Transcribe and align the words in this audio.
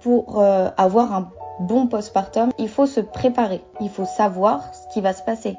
Pour 0.00 0.40
euh, 0.40 0.70
avoir 0.78 1.12
un 1.12 1.30
bon 1.60 1.86
postpartum, 1.86 2.50
il 2.58 2.68
faut 2.68 2.86
se 2.86 3.00
préparer, 3.00 3.60
il 3.80 3.90
faut 3.90 4.06
savoir 4.06 4.62
ce 4.74 4.92
qui 4.94 5.02
va 5.02 5.12
se 5.12 5.22
passer. 5.22 5.56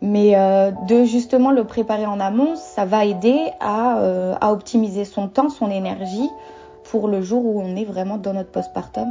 Mais 0.00 0.36
euh, 0.36 0.70
de 0.88 1.04
justement 1.04 1.50
le 1.50 1.64
préparer 1.64 2.06
en 2.06 2.20
amont, 2.20 2.54
ça 2.56 2.84
va 2.84 3.04
aider 3.04 3.50
à, 3.58 3.98
euh, 3.98 4.34
à 4.40 4.52
optimiser 4.52 5.04
son 5.04 5.28
temps, 5.28 5.50
son 5.50 5.70
énergie 5.70 6.30
pour 6.84 7.08
le 7.08 7.20
jour 7.20 7.44
où 7.44 7.60
on 7.60 7.76
est 7.76 7.84
vraiment 7.84 8.16
dans 8.16 8.32
notre 8.32 8.50
postpartum. 8.50 9.08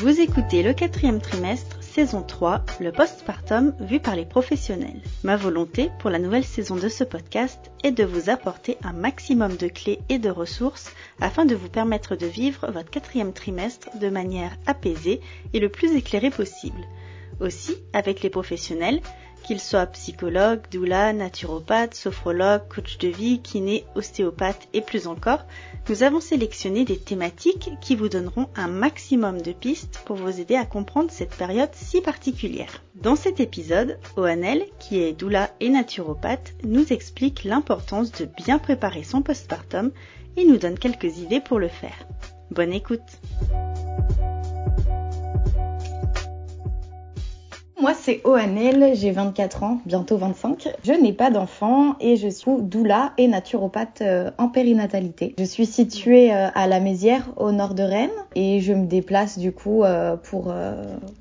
Vous 0.00 0.20
écoutez 0.20 0.62
le 0.62 0.74
quatrième 0.74 1.20
trimestre, 1.20 1.77
saison 1.98 2.22
3, 2.22 2.62
le 2.78 2.92
postpartum 2.92 3.74
vu 3.80 3.98
par 3.98 4.14
les 4.14 4.24
professionnels. 4.24 5.02
Ma 5.24 5.34
volonté 5.34 5.90
pour 5.98 6.10
la 6.10 6.20
nouvelle 6.20 6.44
saison 6.44 6.76
de 6.76 6.88
ce 6.88 7.02
podcast 7.02 7.72
est 7.82 7.90
de 7.90 8.04
vous 8.04 8.30
apporter 8.30 8.78
un 8.84 8.92
maximum 8.92 9.56
de 9.56 9.66
clés 9.66 9.98
et 10.08 10.20
de 10.20 10.30
ressources 10.30 10.92
afin 11.20 11.44
de 11.44 11.56
vous 11.56 11.68
permettre 11.68 12.14
de 12.14 12.26
vivre 12.26 12.70
votre 12.70 12.88
quatrième 12.88 13.32
trimestre 13.32 13.88
de 13.98 14.10
manière 14.10 14.56
apaisée 14.66 15.20
et 15.52 15.58
le 15.58 15.70
plus 15.70 15.96
éclairée 15.96 16.30
possible. 16.30 16.86
Aussi, 17.40 17.74
avec 17.92 18.22
les 18.22 18.30
professionnels, 18.30 19.00
qu'ils 19.42 19.60
soient 19.60 19.86
psychologues, 19.86 20.62
doula, 20.70 21.12
naturopathes, 21.12 21.94
sophrologues, 21.94 22.68
coach 22.68 22.98
de 22.98 23.08
vie, 23.08 23.40
kiné, 23.40 23.84
ostéopathe 23.94 24.68
et 24.72 24.80
plus 24.80 25.06
encore, 25.06 25.44
nous 25.88 26.02
avons 26.02 26.20
sélectionné 26.20 26.84
des 26.84 26.98
thématiques 26.98 27.70
qui 27.80 27.96
vous 27.96 28.08
donneront 28.08 28.48
un 28.56 28.68
maximum 28.68 29.40
de 29.40 29.52
pistes 29.52 30.02
pour 30.04 30.16
vous 30.16 30.40
aider 30.40 30.56
à 30.56 30.66
comprendre 30.66 31.10
cette 31.10 31.34
période 31.34 31.70
si 31.72 32.00
particulière. 32.00 32.82
Dans 32.94 33.16
cet 33.16 33.40
épisode, 33.40 33.98
Oanel, 34.16 34.64
qui 34.78 35.00
est 35.00 35.12
doula 35.12 35.50
et 35.60 35.70
naturopathe, 35.70 36.52
nous 36.64 36.92
explique 36.92 37.44
l'importance 37.44 38.12
de 38.12 38.26
bien 38.26 38.58
préparer 38.58 39.02
son 39.02 39.22
postpartum 39.22 39.92
et 40.36 40.44
nous 40.44 40.58
donne 40.58 40.78
quelques 40.78 41.18
idées 41.18 41.40
pour 41.40 41.58
le 41.58 41.68
faire. 41.68 42.06
Bonne 42.50 42.72
écoute! 42.72 43.00
Moi, 47.80 47.94
c'est 47.94 48.20
Oanel, 48.24 48.96
j'ai 48.96 49.12
24 49.12 49.62
ans, 49.62 49.78
bientôt 49.86 50.16
25. 50.16 50.68
Je 50.82 50.92
n'ai 50.92 51.12
pas 51.12 51.30
d'enfant 51.30 51.94
et 52.00 52.16
je 52.16 52.26
suis 52.26 52.50
doula 52.58 53.12
et 53.18 53.28
naturopathe 53.28 54.00
euh, 54.00 54.32
en 54.36 54.48
périnatalité. 54.48 55.36
Je 55.38 55.44
suis 55.44 55.64
située 55.64 56.34
euh, 56.34 56.48
à 56.56 56.66
la 56.66 56.80
Mézière, 56.80 57.28
au 57.36 57.52
nord 57.52 57.74
de 57.74 57.84
Rennes, 57.84 58.10
et 58.34 58.58
je 58.58 58.72
me 58.72 58.86
déplace 58.86 59.38
du 59.38 59.52
coup 59.52 59.84
euh, 59.84 60.16
pour, 60.16 60.52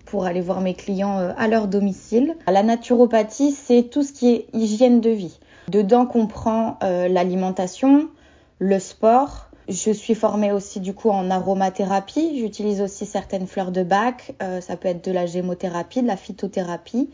pour 0.06 0.26
aller 0.26 0.42
voir 0.42 0.62
mes 0.62 0.74
clients 0.74 1.20
à 1.38 1.48
leur 1.48 1.68
domicile. 1.68 2.36
La 2.48 2.64
naturopathie, 2.64 3.52
c'est 3.52 3.84
tout 3.84 4.02
ce 4.02 4.12
qui 4.12 4.30
est 4.30 4.48
hygiène 4.54 5.00
de 5.00 5.12
vie. 5.12 5.38
Dedans 5.68 6.08
comprend 6.08 6.80
l'alimentation, 6.82 8.10
le 8.58 8.80
sport, 8.80 9.47
je 9.68 9.92
suis 9.92 10.16
formée 10.16 10.52
aussi 10.52 10.80
du 10.80 10.94
coup 10.94 11.10
en 11.10 11.30
aromathérapie. 11.30 12.40
J'utilise 12.40 12.82
aussi 12.82 13.06
certaines 13.06 13.48
fleurs 13.48 13.72
de 13.72 13.84
bac. 13.84 14.34
Euh, 14.42 14.62
ça 14.62 14.78
peut 14.78 14.88
être 14.88 15.04
de 15.04 15.12
la 15.12 15.26
gémothérapie, 15.26 16.02
de 16.02 16.08
la 16.08 16.18
phytothérapie. 16.18 17.10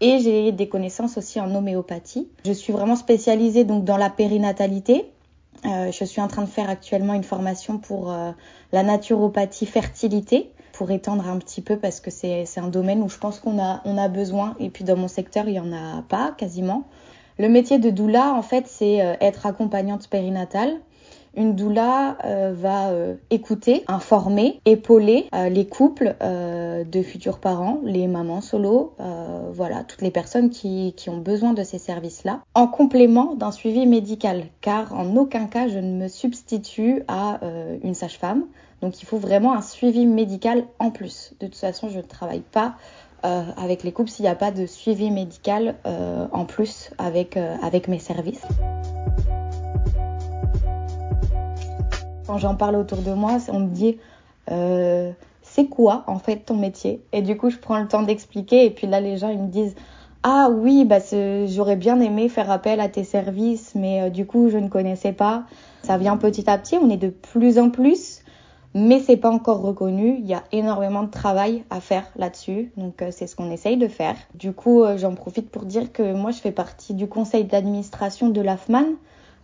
Et 0.00 0.20
j'ai 0.20 0.52
des 0.52 0.68
connaissances 0.68 1.18
aussi 1.18 1.40
en 1.40 1.52
homéopathie. 1.54 2.28
Je 2.44 2.52
suis 2.52 2.72
vraiment 2.72 2.94
spécialisée 2.94 3.64
donc 3.64 3.84
dans 3.84 3.96
la 3.96 4.10
périnatalité. 4.10 5.10
Euh, 5.66 5.90
je 5.90 6.04
suis 6.04 6.20
en 6.20 6.28
train 6.28 6.42
de 6.42 6.48
faire 6.48 6.70
actuellement 6.70 7.14
une 7.14 7.24
formation 7.24 7.78
pour 7.78 8.12
euh, 8.12 8.30
la 8.70 8.84
naturopathie 8.84 9.66
fertilité 9.66 10.52
pour 10.72 10.92
étendre 10.92 11.28
un 11.28 11.38
petit 11.38 11.60
peu 11.60 11.76
parce 11.76 11.98
que 11.98 12.12
c'est 12.12 12.46
un 12.58 12.68
domaine 12.68 13.02
où 13.02 13.08
je 13.08 13.18
pense 13.18 13.40
qu'on 13.40 13.60
a, 13.60 13.80
on 13.84 13.98
a 13.98 14.06
besoin 14.06 14.54
et 14.60 14.70
puis 14.70 14.84
dans 14.84 14.96
mon 14.96 15.08
secteur 15.08 15.48
il 15.48 15.52
n'y 15.54 15.58
en 15.58 15.72
a 15.72 16.02
pas 16.02 16.32
quasiment. 16.38 16.84
Le 17.40 17.48
métier 17.48 17.80
de 17.80 17.90
doula 17.90 18.32
en 18.34 18.42
fait 18.42 18.68
c'est 18.68 18.98
être 19.20 19.46
accompagnante 19.46 20.06
périnatale 20.06 20.78
une 21.38 21.54
doula 21.54 22.18
euh, 22.24 22.52
va 22.54 22.88
euh, 22.88 23.14
écouter, 23.30 23.84
informer, 23.86 24.60
épauler 24.64 25.28
euh, 25.32 25.48
les 25.48 25.66
couples 25.66 26.16
de 26.20 27.02
futurs 27.02 27.38
parents, 27.38 27.80
les 27.84 28.06
mamans 28.08 28.40
solo, 28.40 28.94
voilà, 29.52 29.84
toutes 29.84 30.02
les 30.02 30.10
personnes 30.10 30.50
qui, 30.50 30.94
ont 31.08 31.18
besoin 31.18 31.52
de 31.52 31.62
ces 31.62 31.78
services-là, 31.78 32.40
en 32.54 32.66
complément 32.66 33.34
d'un 33.34 33.52
suivi 33.52 33.86
médical, 33.86 34.44
car 34.60 34.92
en 34.94 35.16
aucun 35.16 35.46
cas 35.46 35.68
je 35.68 35.78
ne 35.78 35.92
me 35.94 36.08
substitue 36.08 37.02
à 37.08 37.40
une 37.82 37.94
sage-femme. 37.94 38.44
Donc 38.82 39.00
il 39.00 39.06
faut 39.06 39.18
vraiment 39.18 39.54
un 39.54 39.62
suivi 39.62 40.06
médical 40.06 40.64
en 40.78 40.90
plus. 40.90 41.34
De 41.40 41.46
toute 41.46 41.56
façon, 41.56 41.88
je 41.88 41.98
ne 41.98 42.02
travaille 42.02 42.42
pas 42.52 42.74
avec 43.22 43.84
les 43.84 43.92
couples 43.92 44.10
s'il 44.10 44.24
n'y 44.24 44.30
a 44.30 44.34
pas 44.36 44.50
de 44.50 44.66
suivi 44.66 45.10
médical 45.10 45.76
en 45.84 46.44
plus 46.44 46.90
avec 46.98 47.36
mes 47.88 47.98
services. 47.98 48.42
Quand 52.28 52.36
j'en 52.36 52.56
parle 52.56 52.76
autour 52.76 52.98
de 52.98 53.12
moi, 53.12 53.38
on 53.50 53.60
me 53.60 53.68
dit 53.68 53.96
euh, 54.50 55.10
c'est 55.40 55.64
quoi 55.64 56.04
en 56.06 56.18
fait 56.18 56.36
ton 56.36 56.56
métier? 56.56 57.02
Et 57.14 57.22
du 57.22 57.38
coup, 57.38 57.48
je 57.48 57.56
prends 57.56 57.78
le 57.78 57.88
temps 57.88 58.02
d'expliquer 58.02 58.66
et 58.66 58.70
puis 58.70 58.86
là, 58.86 59.00
les 59.00 59.16
gens 59.16 59.30
ils 59.30 59.40
me 59.40 59.48
disent 59.48 59.74
ah 60.22 60.50
oui, 60.52 60.84
bah 60.84 60.98
j'aurais 61.46 61.76
bien 61.76 61.98
aimé 62.02 62.28
faire 62.28 62.50
appel 62.50 62.80
à 62.80 62.90
tes 62.90 63.02
services, 63.02 63.74
mais 63.74 64.02
euh, 64.02 64.10
du 64.10 64.26
coup, 64.26 64.50
je 64.50 64.58
ne 64.58 64.68
connaissais 64.68 65.14
pas. 65.14 65.44
Ça 65.82 65.96
vient 65.96 66.18
petit 66.18 66.50
à 66.50 66.58
petit, 66.58 66.76
on 66.76 66.90
est 66.90 66.98
de 66.98 67.08
plus 67.08 67.58
en 67.58 67.70
plus, 67.70 68.20
mais 68.74 69.00
c'est 69.00 69.16
pas 69.16 69.30
encore 69.30 69.62
reconnu. 69.62 70.18
Il 70.18 70.26
y 70.26 70.34
a 70.34 70.42
énormément 70.52 71.04
de 71.04 71.10
travail 71.10 71.64
à 71.70 71.80
faire 71.80 72.04
là-dessus, 72.16 72.72
donc 72.76 73.00
euh, 73.00 73.08
c'est 73.10 73.26
ce 73.26 73.36
qu'on 73.36 73.50
essaye 73.50 73.78
de 73.78 73.88
faire. 73.88 74.16
Du 74.34 74.52
coup, 74.52 74.84
j'en 74.98 75.14
profite 75.14 75.48
pour 75.48 75.64
dire 75.64 75.92
que 75.92 76.12
moi, 76.12 76.30
je 76.30 76.40
fais 76.40 76.52
partie 76.52 76.92
du 76.92 77.08
conseil 77.08 77.44
d'administration 77.44 78.28
de 78.28 78.42
l'AFMAN, 78.42 78.84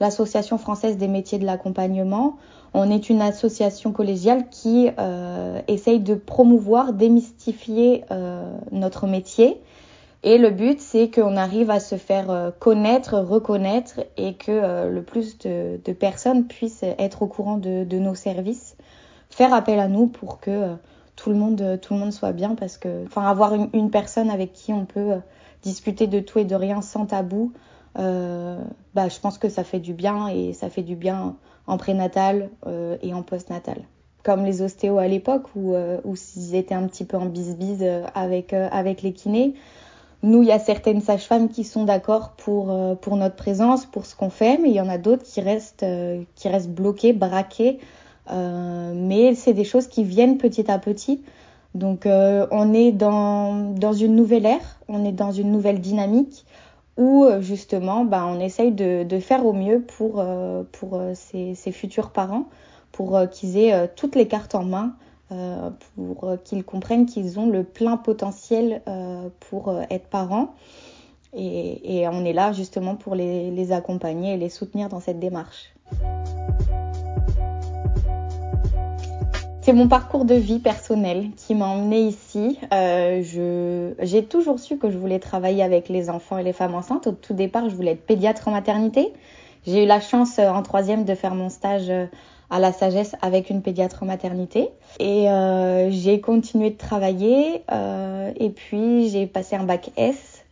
l'Association 0.01 0.59
française 0.59 0.97
des 0.97 1.09
métiers 1.09 1.39
de 1.39 1.47
l'accompagnement. 1.47 2.37
On 2.73 2.91
est 2.91 3.09
une 3.09 3.23
association 3.23 3.93
collégiale 3.93 4.49
qui 4.51 4.91
euh, 4.99 5.61
essaye 5.69 6.01
de 6.01 6.15
promouvoir, 6.15 6.93
démystifier 6.93 8.05
euh, 8.11 8.53
notre 8.73 9.07
métier. 9.07 9.61
Et 10.25 10.39
le 10.39 10.51
but, 10.51 10.81
c'est 10.81 11.11
qu'on 11.11 11.37
arrive 11.37 11.71
à 11.71 11.79
se 11.79 11.97
faire 11.97 12.31
euh, 12.31 12.51
connaître, 12.59 13.19
reconnaître 13.19 14.01
et 14.17 14.35
que 14.35 14.89
le 14.89 15.03
plus 15.03 15.39
de, 15.39 15.79
personnes 15.93 16.47
puissent 16.47 16.83
être 16.83 17.23
au 17.23 17.27
courant 17.27 17.59
de, 17.59 17.99
nos 17.99 18.15
services, 18.15 18.77
faire 19.31 19.55
appel 19.55 19.79
à 19.79 19.87
nous 19.87 20.07
pour 20.07 20.41
que 20.41 20.75
tout 21.15 21.31
le 21.31 21.37
monde, 21.37 21.79
tout 21.81 21.95
le 21.95 22.01
monde 22.01 22.13
soit 22.13 22.33
bien, 22.33 22.57
parce 22.57 22.77
que, 22.77 23.05
enfin, 23.07 23.23
avoir 23.23 23.55
une, 23.55 23.69
une 23.73 23.91
personne 23.91 24.31
avec 24.31 24.53
qui 24.53 24.73
on 24.73 24.85
peut 24.85 25.13
discuter 25.63 26.09
de 26.09 26.19
tout 26.19 26.41
et 26.41 26.45
de 26.45 26.57
rien 26.57 26.83
sans 26.83 27.07
tabou, 27.07 27.53
bah, 27.95 29.09
je 29.09 29.19
pense 29.21 29.39
que 29.39 29.49
ça 29.49 29.65
fait 29.65 29.81
du 29.81 29.93
bien 29.93 30.29
et 30.29 30.53
ça 30.53 30.69
fait 30.69 30.83
du 30.83 30.97
bien 30.97 31.37
en 31.67 31.77
prénatal 31.77 32.51
euh, 32.67 32.97
et 33.03 33.15
en 33.15 33.23
postnatal. 33.23 33.79
Comme 34.23 34.45
les 34.45 34.63
ostéos 34.63 34.99
à 34.99 35.09
l'époque 35.09 35.45
où, 35.55 35.75
euh, 35.75 36.01
où 36.05 36.15
ils 36.37 36.55
étaient 36.55 36.75
un 36.75 36.87
petit 36.87 37.05
peu 37.05 37.17
en 37.17 37.27
bise-bise 37.27 37.83
euh, 37.83 38.05
avec, 38.15 38.53
avec 38.53 39.03
les 39.03 39.13
kinés. 39.13 39.55
Nous, 40.23 40.41
il 40.41 40.49
y 40.49 40.53
a 40.53 40.59
certaines 40.59 41.03
sages-femmes 41.03 41.51
qui 41.51 41.65
sont 41.65 41.85
d'accord 41.85 42.31
pour, 42.31 42.75
pour 43.03 43.17
notre 43.17 43.37
présence, 43.37 43.85
pour 43.85 44.07
ce 44.07 44.17
qu'on 44.17 44.31
fait, 44.31 44.57
mais 44.57 44.71
il 44.71 44.75
y 44.75 44.81
en 44.81 44.89
a 44.89 44.97
d'autres 44.97 45.23
qui 45.23 45.43
restent, 45.43 45.85
qui 46.35 46.49
restent 46.49 46.71
bloquées, 46.71 47.13
braquées. 47.13 47.79
mais 48.31 49.35
c'est 49.35 49.53
des 49.53 49.65
choses 49.65 49.87
qui 49.87 50.03
viennent 50.03 50.39
petit 50.39 50.71
à 50.71 50.79
petit. 50.79 51.23
Donc 51.75 52.07
on 52.07 52.73
est 52.73 52.93
dans, 52.93 53.75
dans 53.75 53.93
une 53.93 54.17
nouvelle 54.17 54.47
ère, 54.47 54.81
on 54.89 55.05
est 55.05 55.13
dans 55.13 55.31
une 55.31 55.53
nouvelle 55.53 55.83
dynamique 55.83 56.47
où 56.97 57.25
euh, 57.25 57.41
justement 57.41 58.05
bah, 58.05 58.25
on 58.27 58.39
essaye 58.41 58.73
de, 58.73 59.03
de, 59.03 59.21
faire 59.21 59.45
au 59.45 59.53
mieux 59.53 59.81
pour, 59.81 60.21
euh, 60.21 60.63
pour 60.73 60.95
euh, 60.95 61.13
ces, 61.15 61.55
futurs 61.73 62.11
parents, 62.11 62.49
pour 62.93 63.21
qu'ils 63.31 63.59
aient 63.59 63.89
toutes 63.97 64.15
les 64.15 64.29
cartes 64.29 64.55
en 64.55 64.65
main, 64.65 64.95
pour 65.97 66.37
qu'ils 66.45 66.63
comprennent 66.63 67.07
qu'ils 67.07 67.41
ont 67.41 67.49
le 67.49 67.65
plein 67.65 67.97
potentiel 67.97 68.83
pour 69.41 69.77
être 69.91 70.07
parents. 70.07 70.55
Et, 71.33 72.03
et, 72.03 72.07
on 72.07 72.25
est 72.25 72.33
là 72.33 72.53
justement 72.53 72.95
pour 72.95 73.17
les, 73.17 73.51
les 73.51 73.73
accompagner 73.73 74.35
et 74.35 74.37
les 74.37 74.49
soutenir 74.49 74.89
dans 74.89 75.01
cette 75.01 75.19
démarche. 75.19 75.75
C'est 79.65 79.73
mon 79.73 79.89
parcours 79.89 80.27
de 80.27 80.35
vie 80.35 80.59
personnel 80.59 81.31
qui 81.39 81.55
m'a 81.55 81.69
emmené 81.69 82.03
ici. 82.03 82.59
Euh, 82.75 83.95
j'ai 83.99 84.25
toujours 84.27 84.59
su 84.59 84.77
que 84.77 84.91
je 84.91 84.99
voulais 84.99 85.19
travailler 85.19 85.63
avec 85.63 85.89
les 85.89 86.11
enfants 86.11 86.37
et 86.37 86.43
les 86.43 86.53
femmes 86.53 86.75
enceintes. 86.75 87.07
Au 87.07 87.13
tout 87.13 87.33
départ, 87.33 87.71
je 87.71 87.75
voulais 87.75 87.93
être 87.93 88.05
pédiatre 88.05 88.47
en 88.49 88.51
maternité. 88.51 89.15
J'ai 89.67 89.85
eu 89.85 89.87
la 89.87 90.01
chance 90.01 90.39
euh, 90.39 90.51
en 90.51 90.63
troisième 90.63 91.07
de 91.07 91.15
faire 91.15 91.35
mon 91.35 91.49
stage 91.49 91.89
euh, 91.89 92.05
à 92.51 92.59
la 92.59 92.75
sagesse 92.75 93.17
avec 93.23 93.49
une 93.49 93.63
pédiatre 93.63 94.03
en 94.03 94.07
maternité. 94.07 94.69
Et 95.01 95.29
j'ai 95.89 96.21
continué 96.21 96.69
de 96.69 96.77
travailler. 96.77 97.63
Et 98.37 98.51
puis, 98.51 99.09
j'ai 99.09 99.27
passé 99.27 99.57
un 99.57 99.65
bac 99.65 99.93
S. 99.97 100.45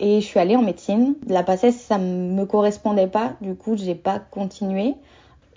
Et 0.00 0.20
je 0.20 0.26
suis 0.26 0.40
allée 0.40 0.56
en 0.56 0.62
médecine. 0.62 1.14
La 1.28 1.44
PACES, 1.44 1.70
ça 1.70 1.96
me 1.98 2.44
correspondait 2.44 3.06
pas. 3.06 3.34
Du 3.40 3.54
coup, 3.54 3.76
j'ai 3.76 3.94
pas 3.94 4.18
continué. 4.18 4.96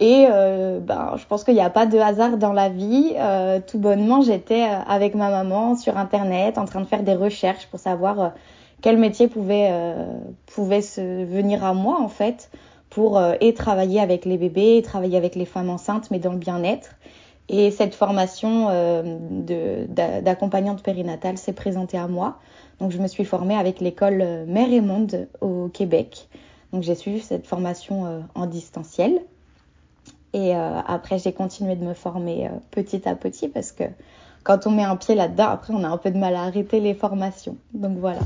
Et 0.02 0.26
euh, 0.28 0.80
ben, 0.80 1.14
je 1.16 1.26
pense 1.28 1.44
qu'il 1.44 1.54
n'y 1.54 1.62
a 1.62 1.70
pas 1.70 1.86
de 1.86 2.00
hasard 2.00 2.38
dans 2.38 2.54
la 2.54 2.70
vie. 2.70 3.14
Euh, 3.18 3.60
tout 3.66 3.78
bonnement, 3.78 4.22
j'étais 4.22 4.64
euh, 4.64 4.80
avec 4.88 5.14
ma 5.14 5.30
maman 5.30 5.76
sur 5.76 5.96
Internet 5.96 6.58
en 6.58 6.66
train 6.66 6.82
de 6.82 6.88
faire 6.88 7.04
des 7.04 7.14
recherches 7.14 7.68
pour 7.68 7.80
savoir 7.80 8.32
quel 8.82 8.98
métier 8.98 9.28
pouvait, 9.28 9.72
pouvait 10.48 10.82
se 10.82 11.24
venir 11.24 11.64
à 11.64 11.76
moi 11.76 12.02
en 12.02 12.08
fait 12.08 12.50
pour 12.90 13.22
et 13.40 13.54
travailler 13.54 14.00
avec 14.00 14.26
les 14.26 14.38
bébés, 14.40 14.82
travailler 14.84 15.18
avec 15.18 15.36
les 15.36 15.46
femmes 15.46 15.70
enceintes, 15.70 16.10
mais 16.10 16.18
dans 16.18 16.32
le 16.32 16.40
bien-être. 16.40 16.96
Et 17.48 17.70
cette 17.70 17.94
formation 17.94 18.70
d'accompagnante 20.24 20.82
périnatale 20.82 21.38
s'est 21.38 21.54
présentée 21.54 22.00
à 22.00 22.08
moi. 22.08 22.40
Donc 22.80 22.90
je 22.90 22.98
me 22.98 23.06
suis 23.06 23.24
formée 23.24 23.56
avec 23.56 23.82
l'école 23.82 24.46
Mère 24.48 24.74
et 24.74 24.82
Monde 24.82 25.28
au 25.42 25.68
Québec. 25.68 26.28
Donc 26.74 26.82
j'ai 26.82 26.96
suivi 26.96 27.20
cette 27.20 27.46
formation 27.46 28.24
en 28.34 28.48
distanciel. 28.48 29.22
Et 30.34 30.54
après 30.54 31.18
j'ai 31.18 31.34
continué 31.34 31.76
de 31.76 31.84
me 31.84 31.94
former 31.94 32.50
petit 32.72 33.08
à 33.08 33.16
petit 33.16 33.50
parce 33.50 33.72
que 33.72 33.84
quand 34.44 34.66
on 34.66 34.72
met 34.72 34.84
un 34.84 34.96
pied 34.96 35.14
là-dedans, 35.14 35.50
après, 35.50 35.74
on 35.74 35.84
a 35.84 35.88
un 35.88 35.98
peu 35.98 36.10
de 36.10 36.18
mal 36.18 36.36
à 36.36 36.44
arrêter 36.44 36.80
les 36.80 36.96
formations. 36.96 37.58
Donc 37.74 37.98
voilà. 38.00 38.22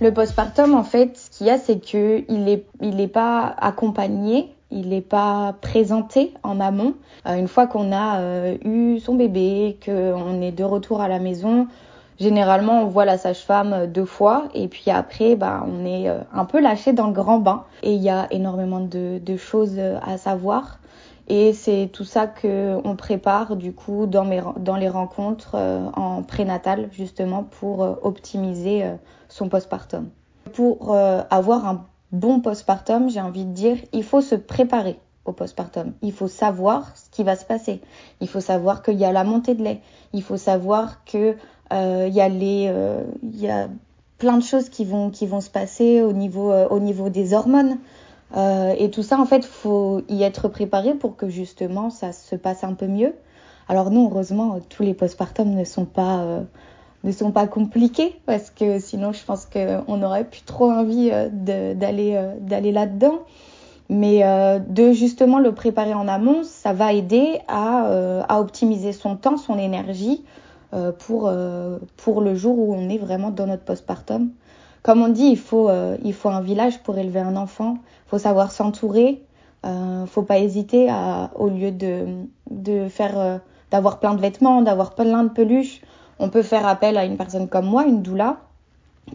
Le 0.00 0.12
postpartum, 0.12 0.74
en 0.74 0.84
fait, 0.84 1.16
ce 1.16 1.30
qu'il 1.30 1.46
y 1.46 1.50
a, 1.50 1.58
c'est 1.58 1.80
qu'il 1.80 2.24
n'est 2.28 2.64
il 2.80 3.00
est 3.00 3.08
pas 3.08 3.54
accompagné, 3.58 4.54
il 4.70 4.90
n'est 4.90 5.00
pas 5.00 5.56
présenté 5.62 6.32
en 6.42 6.60
amont. 6.60 6.94
Euh, 7.26 7.34
une 7.34 7.48
fois 7.48 7.66
qu'on 7.66 7.92
a 7.92 8.20
euh, 8.20 8.56
eu 8.64 9.00
son 9.00 9.14
bébé, 9.14 9.78
qu'on 9.84 10.42
est 10.42 10.52
de 10.52 10.64
retour 10.64 11.00
à 11.00 11.08
la 11.08 11.18
maison, 11.18 11.66
généralement, 12.18 12.82
on 12.82 12.86
voit 12.86 13.04
la 13.04 13.18
sage-femme 13.18 13.86
deux 13.86 14.04
fois 14.04 14.48
et 14.54 14.68
puis 14.68 14.90
après, 14.90 15.36
bah, 15.36 15.64
on 15.66 15.84
est 15.84 16.08
euh, 16.08 16.20
un 16.32 16.44
peu 16.44 16.60
lâché 16.60 16.92
dans 16.92 17.06
le 17.06 17.12
grand 17.12 17.38
bain. 17.38 17.64
Et 17.82 17.92
il 17.92 18.02
y 18.02 18.10
a 18.10 18.26
énormément 18.30 18.80
de, 18.80 19.18
de 19.18 19.36
choses 19.36 19.78
à 19.78 20.18
savoir. 20.18 20.78
Et 21.28 21.52
c'est 21.52 21.90
tout 21.92 22.04
ça 22.04 22.26
que 22.26 22.76
on 22.84 22.94
prépare 22.94 23.56
du 23.56 23.72
coup 23.72 24.06
dans, 24.06 24.24
mes, 24.24 24.42
dans 24.58 24.76
les 24.76 24.88
rencontres 24.88 25.52
euh, 25.54 25.88
en 25.94 26.22
prénatal 26.22 26.88
justement 26.92 27.42
pour 27.42 27.82
euh, 27.82 27.94
optimiser 28.02 28.84
euh, 28.84 28.94
son 29.28 29.48
postpartum. 29.48 30.08
Pour 30.52 30.94
avoir 30.94 31.66
un 31.66 31.86
bon 32.12 32.40
postpartum, 32.40 33.10
j'ai 33.10 33.20
envie 33.20 33.44
de 33.44 33.50
dire, 33.50 33.78
il 33.92 34.04
faut 34.04 34.20
se 34.20 34.36
préparer 34.36 34.96
au 35.28 35.32
postpartum. 35.32 35.92
Il 36.02 36.12
faut 36.12 36.28
savoir 36.28 36.96
ce 36.96 37.10
qui 37.10 37.24
va 37.24 37.36
se 37.36 37.44
passer. 37.44 37.80
Il 38.20 38.28
faut 38.28 38.40
savoir 38.40 38.82
qu'il 38.82 38.98
y 38.98 39.04
a 39.04 39.12
la 39.12 39.24
montée 39.24 39.54
de 39.54 39.62
lait. 39.62 39.80
Il 40.12 40.22
faut 40.22 40.36
savoir 40.36 41.04
que 41.04 41.36
il 41.72 42.14
y 42.14 42.20
a 42.20 42.28
les 42.28 42.72
il 43.22 43.40
y 43.40 43.48
a 43.48 43.68
plein 44.18 44.38
de 44.38 44.42
choses 44.42 44.68
qui 44.68 44.84
vont 44.84 45.10
qui 45.10 45.26
vont 45.26 45.40
se 45.40 45.50
passer 45.50 46.02
au 46.02 46.12
niveau 46.12 46.52
au 46.52 46.78
niveau 46.78 47.08
des 47.08 47.34
hormones. 47.34 47.78
Euh, 48.34 48.74
et 48.76 48.90
tout 48.90 49.02
ça, 49.02 49.18
en 49.20 49.24
fait, 49.24 49.44
faut 49.44 50.02
y 50.08 50.22
être 50.22 50.48
préparé 50.48 50.94
pour 50.94 51.16
que 51.16 51.28
justement 51.28 51.90
ça 51.90 52.12
se 52.12 52.34
passe 52.36 52.64
un 52.64 52.74
peu 52.74 52.86
mieux. 52.86 53.14
Alors 53.68 53.90
non, 53.90 54.08
heureusement, 54.10 54.58
tous 54.68 54.82
les 54.82 54.94
postpartums 54.94 55.54
ne 55.54 55.64
sont 55.64 55.84
pas 55.84 56.20
euh, 56.20 56.42
ne 57.04 57.12
sont 57.12 57.30
pas 57.30 57.46
compliqués 57.46 58.16
parce 58.26 58.50
que 58.50 58.78
sinon, 58.78 59.12
je 59.12 59.24
pense 59.24 59.46
qu'on 59.46 60.02
aurait 60.02 60.24
plus 60.24 60.42
trop 60.42 60.70
envie 60.70 61.10
euh, 61.12 61.28
d'aller 61.74 62.20
d'aller 62.40 62.72
là-dedans. 62.72 63.20
Mais 63.88 64.22
de 64.68 64.90
justement 64.92 65.38
le 65.38 65.52
préparer 65.52 65.94
en 65.94 66.08
amont, 66.08 66.42
ça 66.42 66.72
va 66.72 66.92
aider 66.92 67.38
à, 67.46 67.86
à 68.28 68.40
optimiser 68.40 68.92
son 68.92 69.14
temps, 69.14 69.36
son 69.36 69.58
énergie 69.58 70.24
pour 70.98 71.32
pour 71.96 72.20
le 72.20 72.34
jour 72.34 72.58
où 72.58 72.74
on 72.74 72.88
est 72.88 72.98
vraiment 72.98 73.30
dans 73.30 73.46
notre 73.46 73.62
postpartum. 73.62 74.30
Comme 74.82 75.02
on 75.02 75.08
dit, 75.08 75.26
il 75.26 75.38
faut 75.38 75.70
il 76.02 76.14
faut 76.14 76.30
un 76.30 76.40
village 76.40 76.82
pour 76.82 76.98
élever 76.98 77.20
un 77.20 77.36
enfant 77.36 77.78
faut 78.06 78.18
savoir 78.18 78.52
s'entourer. 78.52 79.22
Euh, 79.64 80.06
faut 80.06 80.22
pas 80.22 80.38
hésiter 80.38 80.88
à, 80.88 81.30
au 81.34 81.48
lieu 81.48 81.72
de, 81.72 82.06
de 82.50 82.88
faire, 82.88 83.18
euh, 83.18 83.38
d'avoir 83.70 83.98
plein 83.98 84.14
de 84.14 84.20
vêtements, 84.20 84.62
d'avoir 84.62 84.94
plein 84.94 85.24
de 85.24 85.28
peluches, 85.28 85.80
on 86.18 86.28
peut 86.28 86.42
faire 86.42 86.66
appel 86.66 86.96
à 86.96 87.04
une 87.04 87.16
personne 87.16 87.48
comme 87.48 87.66
moi, 87.66 87.84
une 87.84 88.00
doula, 88.00 88.36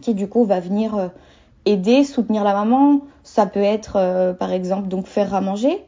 qui 0.02 0.14
du 0.14 0.28
coup 0.28 0.44
va 0.44 0.60
venir 0.60 0.94
euh, 0.94 1.08
aider, 1.64 2.04
soutenir 2.04 2.44
la 2.44 2.54
maman. 2.54 3.00
Ça 3.22 3.46
peut 3.46 3.62
être, 3.62 3.96
euh, 3.96 4.32
par 4.32 4.52
exemple, 4.52 4.88
donc 4.88 5.06
faire 5.06 5.34
à 5.34 5.40
manger. 5.40 5.84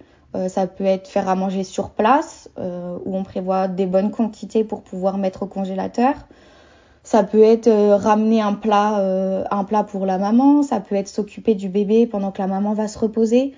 ça 0.49 0.67
peut 0.67 0.85
être 0.85 1.07
faire 1.07 1.29
à 1.29 1.37
manger 1.37 1.63
sur 1.63 1.91
place, 1.91 2.51
où 2.59 3.17
on 3.17 3.23
prévoit 3.23 3.69
des 3.69 3.87
bonnes 3.87 4.11
quantités 4.11 4.65
pour 4.65 4.83
pouvoir 4.83 5.17
mettre 5.17 5.45
au 5.45 5.47
congélateur. 5.47 6.15
Ça 7.05 7.23
peut 7.23 7.43
être 7.43 7.69
euh, 7.69 7.97
ramener 7.97 8.41
un 8.41 8.55
plat, 8.55 8.99
euh, 8.99 9.45
un 9.51 9.65
plat 9.65 9.85
pour 9.85 10.07
la 10.07 10.17
maman. 10.17 10.63
Ça 10.63 10.81
peut 10.81 10.95
être 10.95 11.09
s'occuper 11.09 11.55
du 11.55 11.69
bébé 11.69 12.07
pendant 12.07 12.33
que 12.33 12.41
la 12.41 12.49
maman 12.49 12.73
va 12.73 12.89
se 12.89 12.99
reposer. 12.99 13.53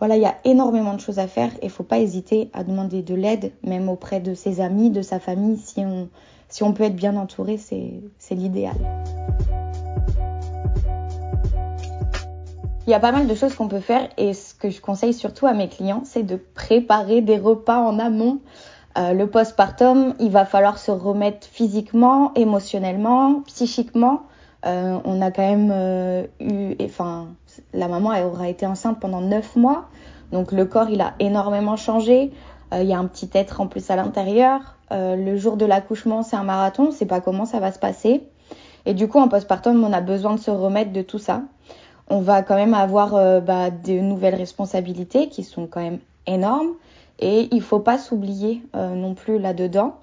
Voilà, 0.00 0.16
il 0.16 0.22
y 0.22 0.26
a 0.26 0.34
énormément 0.44 0.94
de 0.94 1.00
choses 1.00 1.20
à 1.20 1.28
faire 1.28 1.50
et 1.62 1.68
faut 1.68 1.84
pas 1.84 2.00
hésiter 2.00 2.50
à 2.52 2.64
demander 2.64 3.02
de 3.02 3.14
l'aide, 3.14 3.52
même 3.64 3.88
auprès 3.88 4.20
de 4.20 4.34
ses 4.34 4.60
amis, 4.60 4.90
de 4.90 5.02
sa 5.02 5.20
famille. 5.20 5.58
Si 5.58 5.80
on, 5.80 6.08
si 6.48 6.64
on 6.64 6.72
peut 6.72 6.84
être 6.84 6.96
bien 6.96 7.16
entouré, 7.16 7.56
c'est 7.56 8.34
l'idéal. 8.34 8.76
Il 12.88 12.92
y 12.92 12.94
a 12.94 13.00
pas 13.00 13.12
mal 13.12 13.26
de 13.26 13.34
choses 13.34 13.54
qu'on 13.54 13.68
peut 13.68 13.80
faire 13.80 14.08
et 14.16 14.32
ce 14.32 14.54
que 14.54 14.70
je 14.70 14.80
conseille 14.80 15.12
surtout 15.12 15.44
à 15.44 15.52
mes 15.52 15.68
clients, 15.68 16.00
c'est 16.06 16.22
de 16.22 16.36
préparer 16.36 17.20
des 17.20 17.36
repas 17.36 17.76
en 17.80 17.98
amont. 17.98 18.38
Euh, 18.96 19.12
le 19.12 19.26
postpartum, 19.26 20.14
il 20.20 20.30
va 20.30 20.46
falloir 20.46 20.78
se 20.78 20.90
remettre 20.90 21.46
physiquement, 21.46 22.32
émotionnellement, 22.34 23.42
psychiquement. 23.42 24.22
Euh, 24.64 24.96
on 25.04 25.20
a 25.20 25.30
quand 25.30 25.42
même 25.42 25.70
euh, 25.70 26.26
eu, 26.40 26.76
enfin, 26.82 27.26
la 27.74 27.88
maman 27.88 28.18
aura 28.24 28.48
été 28.48 28.64
enceinte 28.64 28.98
pendant 28.98 29.20
neuf 29.20 29.54
mois, 29.54 29.90
donc 30.32 30.50
le 30.50 30.64
corps 30.64 30.88
il 30.88 31.02
a 31.02 31.12
énormément 31.20 31.76
changé. 31.76 32.32
Il 32.72 32.84
y 32.84 32.94
a 32.94 32.98
un 32.98 33.06
petit 33.06 33.28
être 33.34 33.60
en 33.60 33.66
plus 33.66 33.90
à 33.90 33.96
l'intérieur. 33.96 34.78
le 34.90 35.36
jour 35.36 35.58
de 35.58 35.66
l'accouchement, 35.66 36.22
c'est 36.22 36.36
un 36.36 36.42
marathon, 36.42 36.86
on 36.88 36.90
sait 36.90 37.04
pas 37.04 37.20
comment 37.20 37.44
ça 37.44 37.60
va 37.60 37.70
se 37.70 37.78
passer. 37.78 38.26
Et 38.86 38.94
du 38.94 39.08
coup, 39.08 39.18
en 39.18 39.28
postpartum, 39.28 39.84
on 39.84 39.92
a 39.92 40.00
besoin 40.00 40.34
de 40.34 40.40
se 40.40 40.50
remettre 40.50 40.92
de 40.92 41.02
tout 41.02 41.18
ça. 41.18 41.42
On 42.10 42.20
va 42.20 42.42
quand 42.42 42.56
même 42.56 42.74
avoir 42.74 43.42
bah, 43.42 43.70
de 43.70 44.00
nouvelles 44.00 44.34
responsabilités 44.34 45.28
qui 45.28 45.44
sont 45.44 45.66
quand 45.66 45.80
même 45.80 45.98
énormes. 46.26 46.74
Et 47.18 47.48
il 47.52 47.62
faut 47.62 47.80
pas 47.80 47.98
s'oublier 47.98 48.62
euh, 48.76 48.94
non 48.94 49.14
plus 49.14 49.38
là-dedans. 49.38 49.96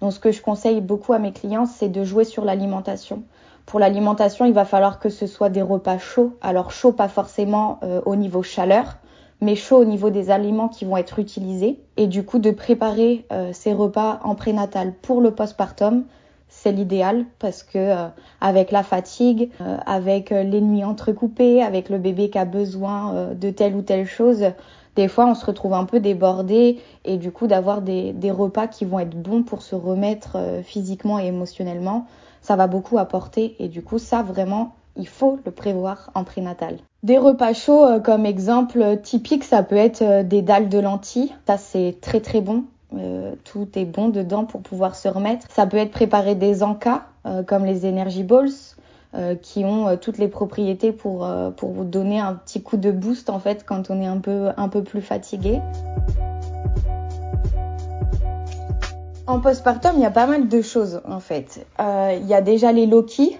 Donc 0.00 0.12
ce 0.12 0.18
que 0.18 0.32
je 0.32 0.42
conseille 0.42 0.80
beaucoup 0.80 1.12
à 1.12 1.18
mes 1.18 1.32
clients, 1.32 1.66
c'est 1.66 1.88
de 1.88 2.04
jouer 2.04 2.24
sur 2.24 2.44
l'alimentation. 2.44 3.22
Pour 3.66 3.78
l'alimentation, 3.78 4.44
il 4.44 4.52
va 4.52 4.64
falloir 4.64 4.98
que 4.98 5.08
ce 5.08 5.26
soit 5.26 5.50
des 5.50 5.62
repas 5.62 5.98
chauds. 5.98 6.36
Alors 6.40 6.72
chaud 6.72 6.92
pas 6.92 7.08
forcément 7.08 7.78
euh, 7.82 8.00
au 8.06 8.16
niveau 8.16 8.42
chaleur, 8.42 8.96
mais 9.40 9.54
chaud 9.54 9.78
au 9.78 9.84
niveau 9.84 10.10
des 10.10 10.30
aliments 10.30 10.68
qui 10.68 10.84
vont 10.84 10.96
être 10.96 11.18
utilisés. 11.18 11.78
Et 11.96 12.06
du 12.06 12.24
coup, 12.24 12.38
de 12.38 12.50
préparer 12.50 13.26
euh, 13.32 13.50
ces 13.52 13.72
repas 13.72 14.20
en 14.24 14.34
prénatal 14.34 14.94
pour 14.94 15.20
le 15.20 15.30
postpartum, 15.30 16.04
c'est 16.54 16.72
l'idéal 16.72 17.24
parce 17.38 17.62
que 17.62 18.08
avec 18.40 18.70
la 18.70 18.82
fatigue, 18.82 19.50
avec 19.86 20.30
les 20.30 20.60
nuits 20.60 20.84
entrecoupées, 20.84 21.62
avec 21.62 21.88
le 21.88 21.98
bébé 21.98 22.30
qui 22.30 22.38
a 22.38 22.44
besoin 22.44 23.30
de 23.34 23.50
telle 23.50 23.74
ou 23.74 23.82
telle 23.82 24.06
chose, 24.06 24.44
des 24.96 25.08
fois 25.08 25.26
on 25.26 25.34
se 25.34 25.44
retrouve 25.44 25.74
un 25.74 25.84
peu 25.84 26.00
débordé 26.00 26.78
et 27.04 27.16
du 27.16 27.30
coup 27.32 27.46
d'avoir 27.46 27.82
des, 27.82 28.12
des, 28.12 28.30
repas 28.30 28.66
qui 28.66 28.84
vont 28.84 28.98
être 28.98 29.16
bons 29.20 29.42
pour 29.42 29.62
se 29.62 29.74
remettre 29.74 30.36
euh, 30.36 30.62
physiquement 30.62 31.18
et 31.18 31.26
émotionnellement, 31.26 32.06
ça 32.40 32.56
va 32.56 32.66
beaucoup 32.66 32.98
apporter 32.98 33.56
et 33.58 33.68
du 33.68 33.82
coup 33.82 33.98
ça 33.98 34.22
vraiment 34.22 34.74
il 34.96 35.08
faut 35.08 35.38
le 35.46 35.50
prévoir 35.50 36.10
en 36.14 36.24
prénatal. 36.24 36.76
Des 37.02 37.16
repas 37.16 37.54
chauds 37.54 37.84
euh, 37.84 38.00
comme 38.00 38.26
exemple 38.26 38.98
typique 39.02 39.44
ça 39.44 39.62
peut 39.62 39.76
être 39.76 40.02
euh, 40.02 40.22
des 40.22 40.42
dalles 40.42 40.68
de 40.68 40.78
lentilles, 40.78 41.32
ça 41.46 41.56
c'est 41.56 41.96
très 42.00 42.20
très 42.20 42.40
bon. 42.40 42.64
Tout 43.44 43.68
est 43.74 43.84
bon 43.84 44.08
dedans 44.08 44.44
pour 44.44 44.62
pouvoir 44.62 44.94
se 44.94 45.08
remettre. 45.08 45.46
Ça 45.50 45.66
peut 45.66 45.76
être 45.76 45.92
préparer 45.92 46.34
des 46.34 46.62
encas 46.62 47.02
comme 47.46 47.64
les 47.64 47.88
energy 47.88 48.22
balls 48.22 48.50
euh, 49.14 49.34
qui 49.34 49.62
ont 49.62 49.88
euh, 49.88 49.96
toutes 49.96 50.16
les 50.16 50.28
propriétés 50.28 50.90
pour, 50.90 51.26
euh, 51.26 51.50
pour 51.50 51.70
vous 51.72 51.84
donner 51.84 52.18
un 52.18 52.32
petit 52.32 52.62
coup 52.62 52.78
de 52.78 52.90
boost 52.90 53.28
en 53.28 53.38
fait 53.38 53.62
quand 53.62 53.90
on 53.90 54.00
est 54.00 54.06
un 54.06 54.16
peu, 54.16 54.48
un 54.56 54.68
peu 54.70 54.82
plus 54.82 55.02
fatigué. 55.02 55.60
En 59.26 59.38
postpartum, 59.38 59.92
il 59.96 60.00
y 60.00 60.06
a 60.06 60.10
pas 60.10 60.26
mal 60.26 60.48
de 60.48 60.62
choses 60.62 61.02
en 61.06 61.20
fait. 61.20 61.66
Il 61.78 62.26
y 62.26 62.32
a 62.32 62.40
déjà 62.40 62.72
les 62.72 62.86
Loki 62.86 63.38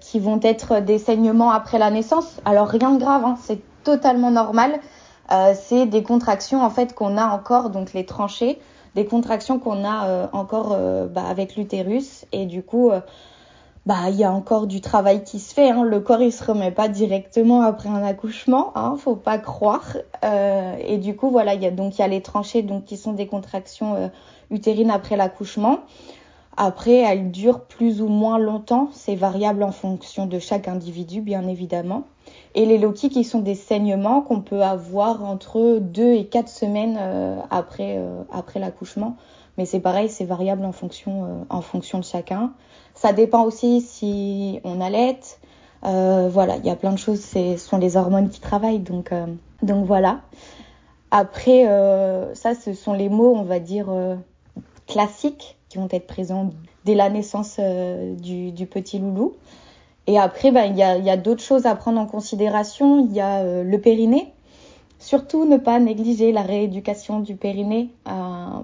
qui 0.00 0.20
vont 0.20 0.40
être 0.42 0.80
des 0.82 0.98
saignements 0.98 1.50
après 1.50 1.78
la 1.78 1.90
naissance. 1.90 2.38
Alors 2.44 2.68
rien 2.68 2.90
de 2.90 3.00
grave, 3.00 3.24
hein, 3.24 3.36
c'est 3.42 3.60
totalement 3.84 4.30
normal. 4.30 4.80
C'est 5.28 5.86
des 5.86 6.02
contractions 6.02 6.62
en 6.62 6.70
fait 6.70 6.94
qu'on 6.94 7.16
a 7.16 7.26
encore, 7.26 7.70
donc 7.70 7.92
les 7.92 8.04
tranchées, 8.04 8.58
des 8.94 9.06
contractions 9.06 9.58
qu'on 9.58 9.84
a 9.84 10.28
encore 10.32 10.76
bah, 11.10 11.24
avec 11.28 11.56
l'utérus 11.56 12.26
et 12.32 12.46
du 12.46 12.62
coup 12.62 12.90
bah 13.84 14.10
il 14.10 14.16
y 14.16 14.24
a 14.24 14.32
encore 14.32 14.66
du 14.66 14.80
travail 14.80 15.24
qui 15.24 15.40
se 15.40 15.52
fait. 15.52 15.70
Hein. 15.70 15.82
Le 15.82 16.00
corps 16.00 16.22
il 16.22 16.32
se 16.32 16.44
remet 16.44 16.70
pas 16.70 16.88
directement 16.88 17.62
après 17.62 17.88
un 17.88 18.02
accouchement, 18.04 18.72
hein, 18.74 18.96
faut 18.98 19.16
pas 19.16 19.38
croire. 19.38 19.96
Euh, 20.24 20.76
et 20.80 20.98
du 20.98 21.16
coup 21.16 21.30
voilà, 21.30 21.54
il 21.54 21.62
y 21.62 21.66
a 21.66 21.70
donc 21.70 21.98
il 21.98 22.00
y 22.00 22.04
a 22.04 22.08
les 22.08 22.22
tranchées 22.22 22.62
donc 22.62 22.84
qui 22.84 22.96
sont 22.96 23.12
des 23.12 23.26
contractions 23.26 23.94
euh, 23.94 24.08
utérines 24.50 24.90
après 24.90 25.16
l'accouchement. 25.16 25.80
Après, 26.56 26.96
elles 26.96 27.30
durent 27.30 27.62
plus 27.62 28.02
ou 28.02 28.08
moins 28.08 28.38
longtemps, 28.38 28.88
c'est 28.92 29.14
variable 29.14 29.62
en 29.62 29.72
fonction 29.72 30.26
de 30.26 30.38
chaque 30.38 30.68
individu 30.68 31.22
bien 31.22 31.48
évidemment. 31.48 32.04
Et 32.54 32.66
les 32.66 32.78
loquis 32.78 33.08
qui 33.08 33.24
sont 33.24 33.40
des 33.40 33.54
saignements 33.54 34.20
qu'on 34.20 34.42
peut 34.42 34.62
avoir 34.62 35.24
entre 35.24 35.78
deux 35.80 36.12
et 36.12 36.26
quatre 36.26 36.50
semaines 36.50 36.98
euh, 37.00 37.40
après 37.50 37.96
euh, 37.96 38.22
après 38.30 38.60
l'accouchement. 38.60 39.16
Mais 39.56 39.64
c'est 39.64 39.80
pareil, 39.80 40.08
c'est 40.08 40.24
variable 40.24 40.64
en 40.64 40.72
fonction 40.72 41.44
en 41.48 41.60
fonction 41.62 41.98
de 41.98 42.04
chacun. 42.04 42.52
Ça 42.94 43.12
dépend 43.12 43.44
aussi 43.44 43.80
si 43.80 44.60
on 44.64 44.80
allait. 44.80 45.20
voilà, 45.82 46.56
il 46.56 46.64
y 46.66 46.70
a 46.70 46.76
plein 46.76 46.92
de 46.92 46.98
choses, 46.98 47.20
ce 47.20 47.56
sont 47.56 47.78
les 47.78 47.96
hormones 47.96 48.30
qui 48.30 48.40
travaillent, 48.40 48.78
donc, 48.78 49.10
donc 49.62 49.84
voilà. 49.84 50.20
Après, 51.10 51.66
ça, 52.32 52.54
ce 52.54 52.72
sont 52.72 52.94
les 52.94 53.10
mots, 53.10 53.34
on 53.36 53.42
va 53.42 53.58
dire, 53.58 53.90
classiques 54.86 55.56
qui 55.68 55.78
vont 55.78 55.88
être 55.90 56.06
présents 56.06 56.50
dès 56.84 56.94
la 56.94 57.10
naissance 57.10 57.58
du, 57.58 58.50
du, 58.52 58.66
petit 58.66 58.98
loulou. 58.98 59.34
Et 60.06 60.18
après, 60.18 60.50
ben, 60.50 60.64
il 60.64 60.76
y 60.76 60.82
a, 60.82 60.98
y 60.98 61.10
a 61.10 61.16
d'autres 61.16 61.42
choses 61.42 61.64
à 61.66 61.74
prendre 61.74 62.00
en 62.00 62.06
considération. 62.06 63.06
Il 63.06 63.12
y 63.12 63.20
a 63.20 63.62
le 63.62 63.80
périnée 63.80 64.32
Surtout 65.02 65.46
ne 65.46 65.56
pas 65.56 65.80
négliger 65.80 66.30
la 66.30 66.42
rééducation 66.42 67.18
du 67.18 67.34
périnée 67.34 67.90
euh, 68.06 68.12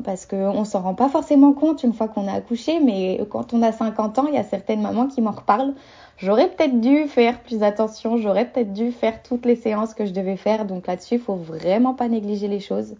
parce 0.04 0.24
qu'on 0.24 0.60
ne 0.60 0.64
s'en 0.64 0.82
rend 0.82 0.94
pas 0.94 1.08
forcément 1.08 1.52
compte 1.52 1.82
une 1.82 1.92
fois 1.92 2.06
qu'on 2.06 2.28
a 2.28 2.32
accouché, 2.32 2.78
mais 2.78 3.20
quand 3.28 3.54
on 3.54 3.60
a 3.60 3.72
50 3.72 4.20
ans, 4.20 4.26
il 4.28 4.34
y 4.34 4.38
a 4.38 4.44
certaines 4.44 4.80
mamans 4.80 5.08
qui 5.08 5.20
m'en 5.20 5.32
reparlent. 5.32 5.74
J'aurais 6.16 6.48
peut-être 6.48 6.80
dû 6.80 7.08
faire 7.08 7.40
plus 7.40 7.64
attention, 7.64 8.18
j'aurais 8.18 8.44
peut-être 8.44 8.72
dû 8.72 8.92
faire 8.92 9.20
toutes 9.24 9.46
les 9.46 9.56
séances 9.56 9.94
que 9.94 10.06
je 10.06 10.12
devais 10.12 10.36
faire, 10.36 10.64
donc 10.64 10.86
là-dessus, 10.86 11.16
il 11.16 11.20
faut 11.20 11.34
vraiment 11.34 11.92
pas 11.92 12.06
négliger 12.06 12.46
les 12.46 12.60
choses. 12.60 12.94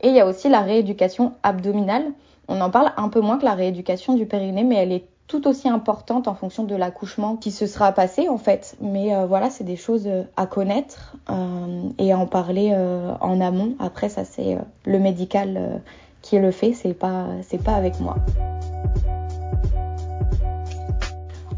Et 0.00 0.08
il 0.08 0.14
y 0.14 0.20
a 0.20 0.26
aussi 0.26 0.48
la 0.48 0.60
rééducation 0.60 1.34
abdominale. 1.42 2.10
On 2.48 2.60
en 2.62 2.70
parle 2.70 2.92
un 2.96 3.10
peu 3.10 3.20
moins 3.20 3.38
que 3.38 3.44
la 3.44 3.54
rééducation 3.54 4.14
du 4.14 4.24
périnée, 4.24 4.64
mais 4.64 4.76
elle 4.76 4.92
est 4.92 5.04
tout 5.26 5.46
aussi 5.46 5.68
importante 5.68 6.26
en 6.26 6.34
fonction 6.34 6.64
de 6.64 6.74
l'accouchement 6.74 7.36
qui 7.36 7.50
se 7.50 7.66
sera 7.66 7.92
passé 7.92 8.28
en 8.30 8.38
fait. 8.38 8.76
Mais 8.80 9.14
euh, 9.14 9.26
voilà, 9.26 9.50
c'est 9.50 9.64
des 9.64 9.76
choses 9.76 10.06
euh, 10.06 10.22
à 10.36 10.46
connaître 10.46 11.14
euh, 11.28 11.82
et 11.98 12.12
à 12.12 12.18
en 12.18 12.26
parler 12.26 12.74
en 13.20 13.40
amont. 13.40 13.76
Après, 13.78 14.08
ça 14.08 14.24
c'est 14.24 14.58
le 14.86 14.98
médical 14.98 15.82
qui 16.22 16.38
le 16.38 16.50
fait, 16.50 16.72
c'est 16.72 16.94
pas 16.94 17.26
c'est 17.42 17.62
pas 17.62 17.74
avec 17.74 18.00
moi. 18.00 18.16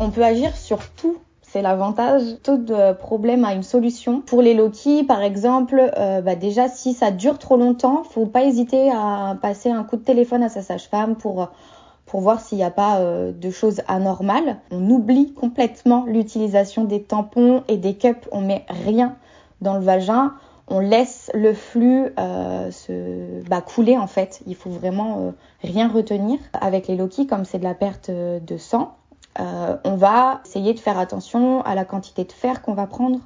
On 0.00 0.10
peut 0.10 0.24
agir 0.24 0.56
sur 0.56 0.78
tout. 0.96 1.18
C'est 1.52 1.62
l'avantage. 1.62 2.22
Tout 2.44 2.66
problème 3.00 3.44
a 3.44 3.54
une 3.54 3.64
solution. 3.64 4.20
Pour 4.20 4.40
les 4.40 4.54
Loki, 4.54 5.02
par 5.02 5.20
exemple, 5.20 5.90
bah 5.96 6.36
déjà 6.36 6.68
si 6.68 6.94
ça 6.94 7.10
dure 7.10 7.38
trop 7.38 7.56
longtemps, 7.56 8.04
faut 8.04 8.26
pas 8.26 8.44
hésiter 8.44 8.90
à 8.92 9.36
passer 9.42 9.68
un 9.68 9.82
coup 9.82 9.96
de 9.96 10.04
téléphone 10.04 10.44
à 10.44 10.48
sa 10.48 10.62
sage-femme 10.62 11.16
pour 11.16 11.48
pour 12.10 12.22
voir 12.22 12.40
s'il 12.40 12.58
n'y 12.58 12.64
a 12.64 12.72
pas 12.72 12.98
euh, 12.98 13.30
de 13.32 13.50
choses 13.50 13.82
anormales. 13.86 14.56
On 14.72 14.90
oublie 14.90 15.32
complètement 15.32 16.04
l'utilisation 16.06 16.82
des 16.82 17.04
tampons 17.04 17.62
et 17.68 17.76
des 17.76 17.94
cups. 17.94 18.28
On 18.32 18.40
met 18.40 18.66
rien 18.68 19.14
dans 19.60 19.74
le 19.74 19.84
vagin. 19.84 20.34
On 20.66 20.80
laisse 20.80 21.30
le 21.34 21.54
flux 21.54 22.12
euh, 22.18 22.70
se 22.72 23.42
bah, 23.48 23.60
couler 23.60 23.96
en 23.96 24.08
fait. 24.08 24.40
Il 24.48 24.56
faut 24.56 24.70
vraiment 24.70 25.18
euh, 25.18 25.30
rien 25.62 25.88
retenir. 25.88 26.40
Avec 26.52 26.88
les 26.88 26.96
Loki, 26.96 27.28
comme 27.28 27.44
c'est 27.44 27.58
de 27.60 27.64
la 27.64 27.74
perte 27.74 28.10
de 28.10 28.56
sang, 28.56 28.96
on 29.38 29.96
va 29.96 30.40
essayer 30.44 30.74
de 30.74 30.80
faire 30.80 30.98
attention 30.98 31.62
à 31.62 31.74
la 31.74 31.84
quantité 31.84 32.24
de 32.24 32.32
fer 32.32 32.62
qu'on 32.62 32.74
va 32.74 32.86
prendre 32.86 33.20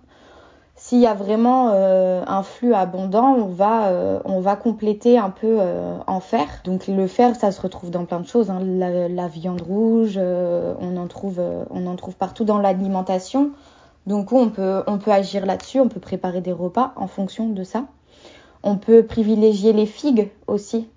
s'il 0.76 0.98
y 0.98 1.06
a 1.06 1.14
vraiment 1.14 1.70
euh, 1.72 2.22
un 2.26 2.42
flux 2.42 2.74
abondant, 2.74 3.34
on 3.34 3.46
va, 3.46 3.86
euh, 3.86 4.18
on 4.24 4.40
va 4.40 4.56
compléter 4.56 5.18
un 5.18 5.30
peu 5.30 5.58
euh, 5.60 5.96
en 6.06 6.20
fer. 6.20 6.46
Donc 6.64 6.88
le 6.88 7.06
fer, 7.06 7.36
ça 7.36 7.52
se 7.52 7.60
retrouve 7.60 7.90
dans 7.90 8.04
plein 8.04 8.20
de 8.20 8.26
choses. 8.26 8.50
Hein. 8.50 8.60
La, 8.60 9.28
viande 9.28 9.62
rouge, 9.62 10.18
on, 10.18 10.96
en 10.96 11.06
trouve, 11.06 11.40
on 11.70 11.86
en 11.86 11.96
trouve 11.96 12.16
partout 12.16 12.44
dans 12.44 12.58
l'alimentation. 12.58 13.52
Donc 14.06 14.32
on 14.32 14.50
peut, 14.50 14.82
on 14.86 14.98
peut 14.98 15.12
agir 15.12 15.46
là-dessus, 15.46 15.80
on 15.80 15.88
peut 15.88 16.00
préparer 16.00 16.40
des 16.40 16.52
repas 16.52 16.92
en 16.96 17.06
fonction 17.06 17.48
de 17.48 17.64
ça. 17.64 17.84
On 18.64 18.76
peut 18.76 19.04
privilégier 19.04 19.72
les 19.72 19.86
figues 19.86 20.30
aussi, 20.46 20.88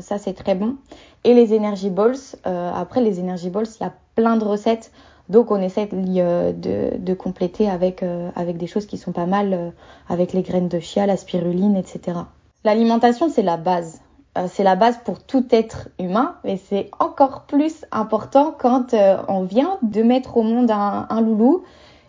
ça 0.00 0.16
c'est 0.16 0.32
très 0.32 0.54
bon. 0.54 0.76
Et 1.24 1.34
les 1.34 1.54
energy 1.54 1.90
balls. 1.90 2.16
après 2.44 3.02
les 3.02 3.18
energy 3.20 3.50
balls, 3.50 3.66
il 3.78 3.82
y 3.82 3.86
a 3.86 3.92
plein 4.14 4.36
de 4.36 4.44
recettes. 4.44 4.92
Donc 5.28 5.50
on 5.50 5.60
essaie 5.60 5.86
de, 5.86 6.96
de, 6.96 7.14
compléter 7.14 7.68
avec, 7.68 8.02
euh, 8.02 8.30
des 8.54 8.66
choses 8.66 8.86
qui 8.86 8.96
sont 8.96 9.12
pas 9.12 9.26
mal, 9.26 9.52
euh, 9.52 9.70
avec 10.08 10.32
les 10.32 10.42
graines 10.42 10.68
de 10.68 10.78
chia, 10.78 11.06
la 11.06 11.16
spiruline, 11.16 11.76
etc. 11.76 12.18
L'alimentation, 12.64 13.28
c'est 13.28 13.42
la 13.42 13.56
base. 13.56 14.00
Euh, 14.38 14.46
c'est 14.48 14.62
la 14.62 14.76
base 14.76 14.98
pour 15.04 15.20
tout 15.22 15.44
être 15.50 15.88
humain, 15.98 16.36
mais 16.44 16.60
c'est 16.68 16.90
encore 17.00 17.42
plus 17.42 17.84
important 17.90 18.54
quand 18.56 18.94
on 19.28 19.42
vient 19.42 19.78
de 19.82 20.02
mettre 20.02 20.36
au 20.36 20.42
monde 20.42 20.70
un, 20.70 21.20
loulou. 21.20 21.64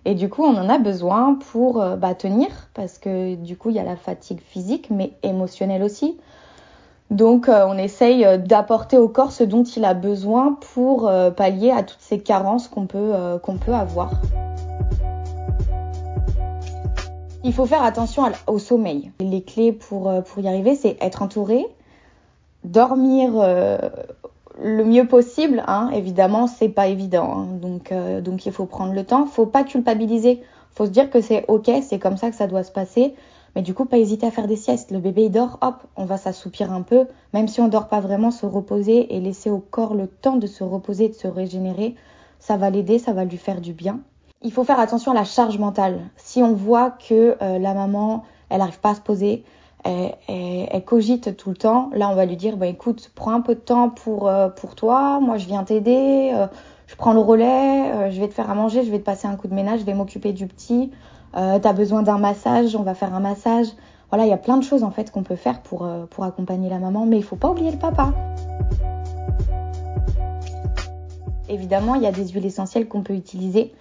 Et 0.08 0.16
du 0.16 0.30
coup, 0.30 0.42
on 0.44 0.56
en 0.56 0.70
a 0.70 0.80
besoin 0.80 1.38
pour 1.52 1.84
bah, 1.98 2.16
tenir, 2.16 2.48
parce 2.74 2.98
que 2.98 3.36
du 3.36 3.58
coup, 3.58 3.70
il 3.70 3.76
y 3.76 3.80
a 3.80 3.84
la 3.84 3.98
fatigue 3.98 4.40
physique, 4.40 4.88
mais 4.90 5.12
émotionnelle 5.22 5.84
aussi. 5.84 6.18
Donc 7.10 7.48
euh, 7.48 7.66
on 7.68 7.78
essaye 7.78 8.26
euh, 8.26 8.38
d'apporter 8.38 8.98
au 8.98 9.08
corps 9.08 9.32
ce 9.32 9.44
dont 9.44 9.64
il 9.64 9.86
a 9.86 9.94
besoin 9.94 10.58
pour 10.74 11.08
euh, 11.08 11.32
pallier 11.32 11.72
à 11.72 11.84
toutes 11.84 12.02
ces 12.02 12.20
carences 12.20 12.68
qu'on 12.68 12.86
peut, 12.86 13.14
peut 13.66 13.74
avoir. 13.74 14.12
Il 17.44 17.54
faut 17.54 17.66
faire 17.66 17.84
attention 17.84 18.24
au 18.48 18.60
sommeil. 18.60 19.12
Les 19.22 19.42
clés 19.42 19.72
pour, 19.72 20.12
pour 20.24 20.44
y 20.44 20.50
arriver, 20.50 20.76
c'est 20.76 20.98
être 21.00 21.22
entouré, 21.22 21.66
dormir 22.66 23.32
le 24.64 24.84
mieux 24.84 25.08
possible. 25.08 25.64
Hein. 25.68 25.90
Évidemment, 25.94 26.48
c'est 26.48 26.70
pas 26.70 26.88
évident. 26.88 27.40
Hein. 27.40 27.48
Donc, 27.62 27.94
donc 28.22 28.46
il 28.46 28.52
faut 28.52 28.66
prendre 28.66 28.94
le 28.94 29.04
temps. 29.04 29.26
Faut 29.26 29.46
pas 29.46 29.64
culpabiliser. 29.64 30.42
Faut 30.72 30.86
se 30.86 30.92
dire 30.92 31.10
que 31.10 31.22
c'est 31.22 31.44
ok, 31.48 31.72
c'est 31.82 31.98
comme 31.98 32.18
ça 32.18 32.30
que 32.30 32.36
ça 32.36 32.46
doit 32.46 32.64
se 32.64 32.72
passer. 32.72 33.16
Mais 33.56 33.64
du 33.64 33.74
coup, 33.74 33.86
pas 33.86 33.98
hésiter 33.98 34.28
à 34.28 34.30
faire 34.30 34.48
des 34.48 34.56
siestes. 34.56 34.92
Le 34.92 35.00
bébé 35.00 35.24
il 35.26 35.32
dort, 35.32 35.58
hop, 35.62 35.78
on 35.96 36.06
va 36.06 36.18
s'assoupir 36.18 36.72
un 36.72 36.84
peu, 36.84 37.08
même 37.34 37.48
si 37.48 37.60
on 37.60 37.68
dort 37.68 37.88
pas 37.88 38.00
vraiment, 38.00 38.30
se 38.30 38.46
reposer 38.46 39.16
et 39.16 39.20
laisser 39.20 39.50
au 39.50 39.58
corps 39.58 39.96
le 39.96 40.06
temps 40.06 40.36
de 40.36 40.46
se 40.46 40.64
reposer, 40.64 41.10
de 41.10 41.16
se 41.16 41.28
régénérer. 41.28 41.96
Ça 42.38 42.58
va 42.58 42.70
l'aider, 42.70 43.00
ça 43.00 43.14
va 43.14 43.26
lui 43.26 43.38
faire 43.38 43.60
du 43.60 43.74
bien. 43.74 44.00
Il 44.44 44.52
faut 44.52 44.64
faire 44.64 44.80
attention 44.80 45.12
à 45.12 45.16
la 45.16 45.24
charge 45.24 45.58
mentale. 45.58 46.02
Si 46.18 46.44
on 46.44 46.54
voit 46.54 46.92
que 46.92 47.36
euh, 47.42 47.58
la 47.58 47.74
maman, 47.74 48.24
elle 48.50 48.60
n'arrive 48.60 48.80
pas 48.80 48.92
à 48.92 48.96
se 48.96 49.02
poser, 49.02 49.44
elle, 49.88 50.84
cogite 50.86 51.36
tout 51.38 51.50
le 51.50 51.58
temps, 51.58 51.90
là 51.94 52.10
on 52.10 52.16
va 52.16 52.26
lui 52.26 52.36
dire, 52.36 52.58
bah 52.58 52.68
écoute, 52.68 53.12
prends 53.16 53.32
un 53.32 53.42
peu 53.42 53.56
de 53.56 53.60
temps 53.60 53.90
pour, 53.90 54.28
euh, 54.28 54.50
toi, 54.76 55.20
moi 55.20 55.38
je 55.38 55.48
viens 55.48 55.64
t'aider, 55.64 56.32
euh, 56.34 56.48
je 56.88 56.96
prends 56.96 57.14
le 57.14 57.20
relais, 57.20 58.12
je 58.12 58.20
vais 58.20 58.28
te 58.28 58.34
faire 58.34 58.50
à 58.50 58.56
manger, 58.56 58.84
je 58.84 58.92
vais 58.92 59.00
te 59.00 59.06
passer 59.06 59.28
un 59.28 59.36
coup 59.36 59.48
de 59.48 59.54
ménage, 59.54 59.82
je 59.82 59.86
vais 59.86 59.94
m'occuper 59.94 60.34
du 60.34 60.48
petit, 60.48 60.92
euh, 61.36 61.60
t'as 61.60 61.74
besoin 61.74 62.04
d'un 62.04 62.18
massage, 62.18 62.76
on 62.76 62.84
va 62.84 62.94
faire 62.94 63.14
un 63.14 63.20
massage. 63.20 63.68
Voilà, 64.10 64.26
il 64.26 64.30
y 64.30 64.34
a 64.34 64.38
plein 64.38 64.58
de 64.58 64.64
choses 64.64 64.84
en 64.84 64.92
fait 64.92 65.12
qu'on 65.12 65.24
peut 65.24 65.36
faire 65.36 65.62
pour, 65.62 65.86
euh, 65.86 66.06
pour 66.10 66.24
accompagner 66.24 66.70
la 66.70 66.80
maman, 66.80 67.06
mais 67.06 67.18
il 67.18 67.24
faut 67.24 67.36
pas 67.36 67.50
oublier 67.50 67.72
le 67.72 67.78
papa. 67.78 68.14
Évidemment, 71.50 71.96
il 71.96 72.04
y 72.04 72.08
a 72.08 72.12
des 72.12 72.28
huiles 72.30 72.46
essentielles 72.46 72.88
qu'on 72.88 73.04
peut 73.04 73.14
utiliser. 73.14 73.74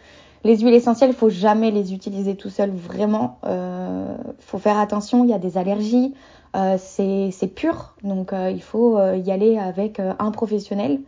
Les 0.44 0.58
huiles 0.58 0.74
essentielles, 0.74 1.10
il 1.10 1.16
faut 1.16 1.30
jamais 1.30 1.70
les 1.70 1.92
utiliser 1.92 2.36
tout 2.36 2.50
seul, 2.50 2.70
vraiment. 2.70 3.38
Euh, 3.44 4.16
faut 4.38 4.58
faire 4.58 4.78
attention, 4.78 5.24
il 5.24 5.30
y 5.30 5.34
a 5.34 5.38
des 5.38 5.58
allergies, 5.58 6.14
euh, 6.54 6.76
c'est 6.78 7.54
pur, 7.54 7.94
donc 8.02 8.32
euh, 8.32 8.50
il 8.50 8.62
faut 8.62 8.98
y 9.14 9.30
aller 9.30 9.58
avec 9.58 10.00
un 10.00 10.30
professionnel. 10.30 11.00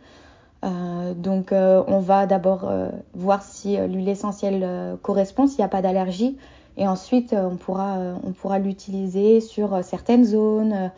Euh, 0.65 1.13
donc 1.13 1.53
euh, 1.53 1.81
on 1.87 1.99
va 1.99 2.25
d'abord 2.25 2.65
euh, 2.67 2.89
voir 3.13 3.41
si 3.43 3.77
l'huile 3.77 4.09
essentielle 4.09 4.97
correspond, 5.01 5.47
s'il 5.47 5.59
n'y 5.59 5.63
a 5.63 5.69
pas 5.69 5.81
d'allergie, 5.81 6.37
et 6.77 6.87
ensuite 6.87 7.33
on 7.33 7.55
pourra, 7.55 7.97
on 8.23 8.31
pourra 8.31 8.59
l'utiliser 8.59 9.41
sur 9.41 9.83
certaines 9.83 10.25
zones. 10.25 10.91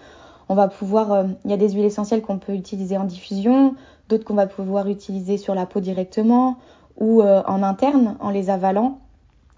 on 0.50 0.56
va 0.56 0.68
pouvoir, 0.68 1.26
il 1.46 1.52
y 1.52 1.54
a 1.54 1.58
des 1.58 1.70
huiles 1.70 1.86
essentielles 1.86 2.22
qu'on 2.22 2.38
peut 2.38 2.54
utiliser 2.54 2.98
en 2.98 3.06
diffusion, 3.06 3.76
d'autres 4.10 4.24
qu'on 4.24 4.36
va 4.36 4.48
pouvoir 4.48 4.88
utiliser 4.90 5.38
sur 5.38 5.56
la 5.56 5.66
peau 5.66 5.80
directement 5.80 6.58
ou 7.02 7.22
en 7.22 7.64
interne 7.64 8.16
en 8.22 8.30
les 8.30 8.50
avalant. 8.50 9.00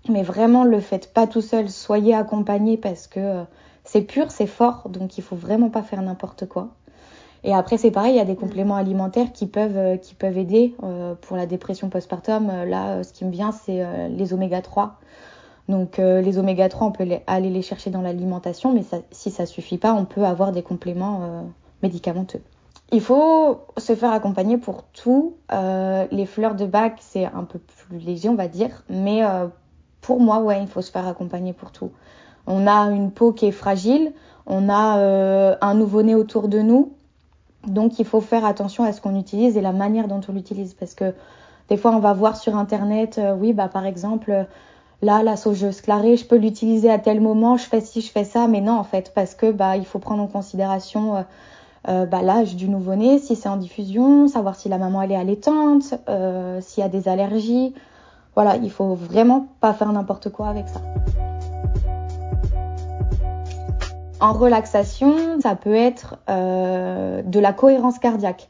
Mais 0.09 0.23
vraiment, 0.23 0.63
le 0.63 0.79
faites 0.79 1.13
pas 1.13 1.27
tout 1.27 1.41
seul, 1.41 1.69
soyez 1.69 2.15
accompagné 2.15 2.77
parce 2.77 3.07
que 3.07 3.43
c'est 3.83 4.01
pur, 4.01 4.31
c'est 4.31 4.47
fort, 4.47 4.89
donc 4.89 5.17
il 5.17 5.23
faut 5.23 5.35
vraiment 5.35 5.69
pas 5.69 5.83
faire 5.83 6.01
n'importe 6.01 6.47
quoi. 6.47 6.69
Et 7.43 7.53
après, 7.53 7.77
c'est 7.77 7.91
pareil, 7.91 8.13
il 8.13 8.17
y 8.17 8.21
a 8.21 8.25
des 8.25 8.35
compléments 8.35 8.75
alimentaires 8.75 9.33
qui 9.33 9.47
peuvent, 9.47 9.77
euh, 9.77 9.97
qui 9.97 10.15
peuvent 10.15 10.37
aider 10.37 10.75
euh, 10.83 11.13
pour 11.15 11.35
la 11.35 11.45
dépression 11.45 11.89
postpartum. 11.89 12.49
Euh, 12.49 12.65
là, 12.65 13.03
ce 13.03 13.11
qui 13.11 13.25
me 13.25 13.31
vient, 13.31 13.51
c'est 13.51 13.83
les 14.09 14.33
oméga 14.33 14.61
3. 14.61 14.99
Donc, 15.69 15.97
les 15.97 16.37
oméga 16.37 16.67
3, 16.67 16.87
on 16.87 16.91
peut 16.91 17.07
aller 17.25 17.49
les 17.49 17.61
chercher 17.61 17.89
dans 17.89 18.01
l'alimentation, 18.01 18.73
mais 18.73 18.83
si 19.11 19.31
ça 19.31 19.45
suffit 19.45 19.77
pas, 19.77 19.93
on 19.93 20.03
peut 20.03 20.25
avoir 20.25 20.51
des 20.51 20.61
compléments 20.61 21.45
médicamenteux. 21.81 22.41
Il 22.93 23.01
faut 23.01 23.59
se 23.77 23.95
faire 23.95 24.11
accompagner 24.11 24.57
pour 24.57 24.83
tout. 24.83 25.35
les 25.51 26.25
fleurs 26.25 26.55
de 26.55 26.65
bac, 26.65 26.97
c'est 27.01 27.25
un 27.25 27.43
peu 27.43 27.59
plus 27.59 27.97
léger, 27.97 28.29
on 28.29 28.35
va 28.35 28.47
dire, 28.47 28.83
mais 28.89 29.21
pour 29.99 30.21
moi, 30.21 30.39
ouais, 30.39 30.61
il 30.61 30.67
faut 30.67 30.81
se 30.81 30.91
faire 30.91 31.07
accompagner 31.07 31.53
pour 31.53 31.71
tout. 31.71 31.91
On 32.47 32.67
a 32.67 32.91
une 32.91 33.11
peau 33.11 33.33
qui 33.33 33.47
est 33.47 33.51
fragile, 33.51 34.13
on 34.45 34.69
a 34.69 35.57
un 35.59 35.73
nouveau-né 35.73 36.13
autour 36.13 36.47
de 36.47 36.59
nous, 36.59 36.93
donc 37.67 37.99
il 37.99 38.05
faut 38.05 38.21
faire 38.21 38.45
attention 38.45 38.83
à 38.83 38.91
ce 38.91 39.01
qu'on 39.01 39.17
utilise 39.17 39.57
et 39.57 39.61
la 39.61 39.71
manière 39.71 40.07
dont 40.07 40.21
on 40.27 40.33
l'utilise. 40.33 40.73
Parce 40.73 40.93
que 40.93 41.13
des 41.69 41.77
fois 41.77 41.91
on 41.91 41.99
va 41.99 42.13
voir 42.13 42.35
sur 42.35 42.55
internet, 42.57 43.17
euh, 43.17 43.35
oui 43.35 43.53
bah 43.53 43.67
par 43.67 43.85
exemple 43.85 44.45
là 45.01 45.23
la 45.23 45.35
saugeuse 45.37 45.81
clarée 45.81 46.17
je 46.17 46.25
peux 46.25 46.35
l'utiliser 46.35 46.89
à 46.89 46.99
tel 46.99 47.21
moment, 47.21 47.57
je 47.57 47.65
fais 47.65 47.81
ci, 47.81 48.01
je 48.01 48.11
fais 48.11 48.25
ça, 48.25 48.47
mais 48.47 48.61
non 48.61 48.73
en 48.73 48.83
fait 48.83 49.13
parce 49.13 49.35
que 49.35 49.51
bah 49.51 49.77
il 49.77 49.85
faut 49.85 49.99
prendre 49.99 50.21
en 50.21 50.27
considération 50.27 51.25
euh, 51.87 52.03
euh, 52.03 52.05
bah, 52.05 52.21
l'âge 52.21 52.55
du 52.55 52.69
nouveau-né, 52.69 53.19
si 53.19 53.35
c'est 53.35 53.49
en 53.49 53.57
diffusion, 53.57 54.27
savoir 54.27 54.55
si 54.55 54.69
la 54.69 54.77
maman 54.77 55.01
elle 55.01 55.11
est 55.11 55.15
allaitante, 55.15 55.83
s'il 56.61 56.81
y 56.81 56.85
a 56.85 56.89
des 56.89 57.07
allergies. 57.07 57.73
voilà, 58.35 58.55
il 58.57 58.71
faut 58.71 58.95
vraiment 58.95 59.47
pas 59.59 59.73
faire 59.73 59.91
n'importe 59.91 60.29
quoi 60.29 60.47
avec 60.47 60.67
ça. 60.69 60.81
En 64.23 64.31
relaxation, 64.31 65.41
ça 65.41 65.53
peut 65.53 65.75
être 65.75 66.15
euh, 66.29 67.21
de 67.23 67.39
la 67.41 67.51
cohérence 67.51 67.99
cardiaque. 67.99 68.49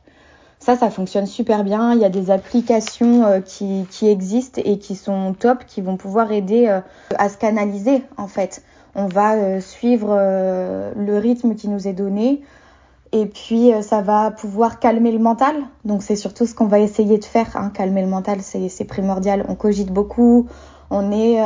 Ça, 0.60 0.78
ça 0.78 0.92
fonctionne 0.92 1.26
super 1.26 1.64
bien. 1.64 1.94
Il 1.94 2.00
y 2.00 2.06
a 2.06 2.10
des 2.10 2.30
applications 2.30 3.26
euh, 3.26 3.40
qui, 3.42 3.88
qui, 3.90 4.08
existent 4.08 4.62
et 4.64 4.78
qui 4.78 4.96
sont 4.96 5.34
top, 5.34 5.66
qui 5.66 5.82
vont 5.82 5.98
pouvoir 5.98 6.32
aider 6.32 6.68
euh, 6.68 6.80
à 7.18 7.28
se 7.28 7.38
canaliser 7.38 8.04
en 8.18 8.28
fait. 8.28 8.62
On 8.94 9.08
va 9.08 9.34
euh, 9.34 9.62
suivre 9.62 10.16
le 10.16 11.18
rythme 11.18 11.56
qui 11.56 11.70
nous 11.70 11.88
est 11.88 11.94
donné 11.94 12.44
et 13.14 13.26
puis 13.26 13.72
ça 13.82 14.02
va 14.02 14.32
pouvoir 14.32 14.80
calmer 14.80 15.12
le 15.12 15.20
mental. 15.20 15.56
Donc 15.86 16.04
c'est 16.04 16.18
surtout 16.18 16.46
ce 16.46 16.54
qu'on 16.54 16.68
va 16.68 16.80
essayer 16.80 17.18
de 17.18 17.24
faire. 17.24 17.56
Hein. 17.56 17.72
Calmer 17.74 18.02
le 18.02 18.10
mental, 18.10 18.40
c'est 18.42 18.86
primordial. 18.86 19.46
On 19.48 19.56
cogite 19.56 19.92
beaucoup. 19.92 20.48
On 20.90 21.12
est 21.12 21.42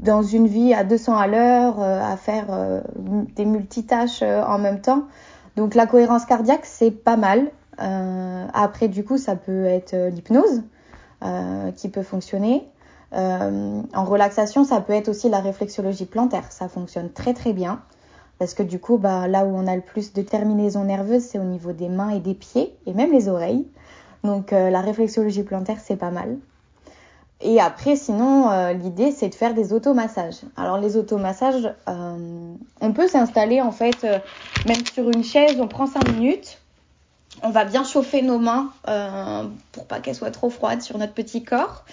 dans 0.00 0.22
une 0.22 0.46
vie 0.46 0.72
à 0.74 0.84
200 0.84 1.16
à 1.16 1.26
l'heure, 1.26 1.80
à 1.80 2.16
faire 2.16 2.46
des 3.34 3.44
multitâches 3.44 4.22
en 4.22 4.58
même 4.58 4.80
temps. 4.80 5.06
Donc 5.56 5.74
la 5.74 5.86
cohérence 5.86 6.26
cardiaque, 6.26 6.64
c'est 6.66 6.90
pas 6.90 7.16
mal. 7.16 7.50
Euh, 7.80 8.46
après, 8.52 8.88
du 8.88 9.04
coup, 9.04 9.18
ça 9.18 9.36
peut 9.36 9.64
être 9.64 9.94
euh, 9.94 10.10
l'hypnose 10.10 10.62
euh, 11.24 11.72
qui 11.72 11.88
peut 11.88 12.02
fonctionner. 12.02 12.68
en 13.12 14.04
relaxation, 14.04 14.64
ça 14.64 14.80
peut 14.80 14.92
être 14.92 15.08
aussi 15.08 15.28
la 15.28 15.40
réflexologie 15.40 16.04
plantaire. 16.04 16.50
Ça 16.52 16.68
fonctionne 16.68 17.10
très 17.10 17.32
très 17.32 17.52
bien. 17.52 17.80
Parce 18.38 18.54
que 18.54 18.62
du 18.62 18.78
coup, 18.78 18.98
bah, 18.98 19.28
là 19.28 19.44
où 19.44 19.56
on 19.56 19.66
a 19.66 19.74
le 19.74 19.82
plus 19.82 20.12
de 20.12 20.22
terminaisons 20.22 20.84
nerveuses, 20.84 21.22
c'est 21.22 21.38
au 21.38 21.44
niveau 21.44 21.72
des 21.72 21.88
mains 21.88 22.10
et 22.10 22.20
des 22.20 22.34
pieds, 22.34 22.74
et 22.86 22.92
même 22.92 23.12
les 23.12 23.28
oreilles. 23.28 23.66
Donc 24.24 24.50
la 24.50 24.80
réflexologie 24.80 25.44
plantaire, 25.44 25.78
c'est 25.80 25.96
pas 25.96 26.10
mal. 26.10 26.36
Et 27.40 27.60
après, 27.60 27.94
sinon, 27.94 28.72
l'idée, 28.72 29.12
c'est 29.12 29.28
de 29.28 29.34
faire 29.34 29.54
des 29.54 29.72
automassages. 29.72 30.40
Alors 30.56 30.78
les 30.78 30.96
automassages, 30.96 31.72
on 31.86 32.92
peut 32.92 33.06
s'installer 33.06 33.60
en 33.60 33.70
fait, 33.70 34.04
même 34.66 34.84
sur 34.92 35.08
une 35.10 35.22
chaise, 35.22 35.60
on 35.60 35.68
prend 35.68 35.86
5 35.86 36.10
minutes, 36.10 36.58
on 37.42 37.50
va 37.50 37.64
bien 37.64 37.84
chauffer 37.84 38.22
nos 38.22 38.38
mains 38.38 38.72
euh, 38.88 39.44
pour 39.72 39.86
pas 39.86 40.00
qu'elles 40.00 40.14
soient 40.14 40.30
trop 40.30 40.50
froides 40.50 40.82
sur 40.82 40.98
notre 40.98 41.12
petit 41.12 41.42
corps. 41.42 41.84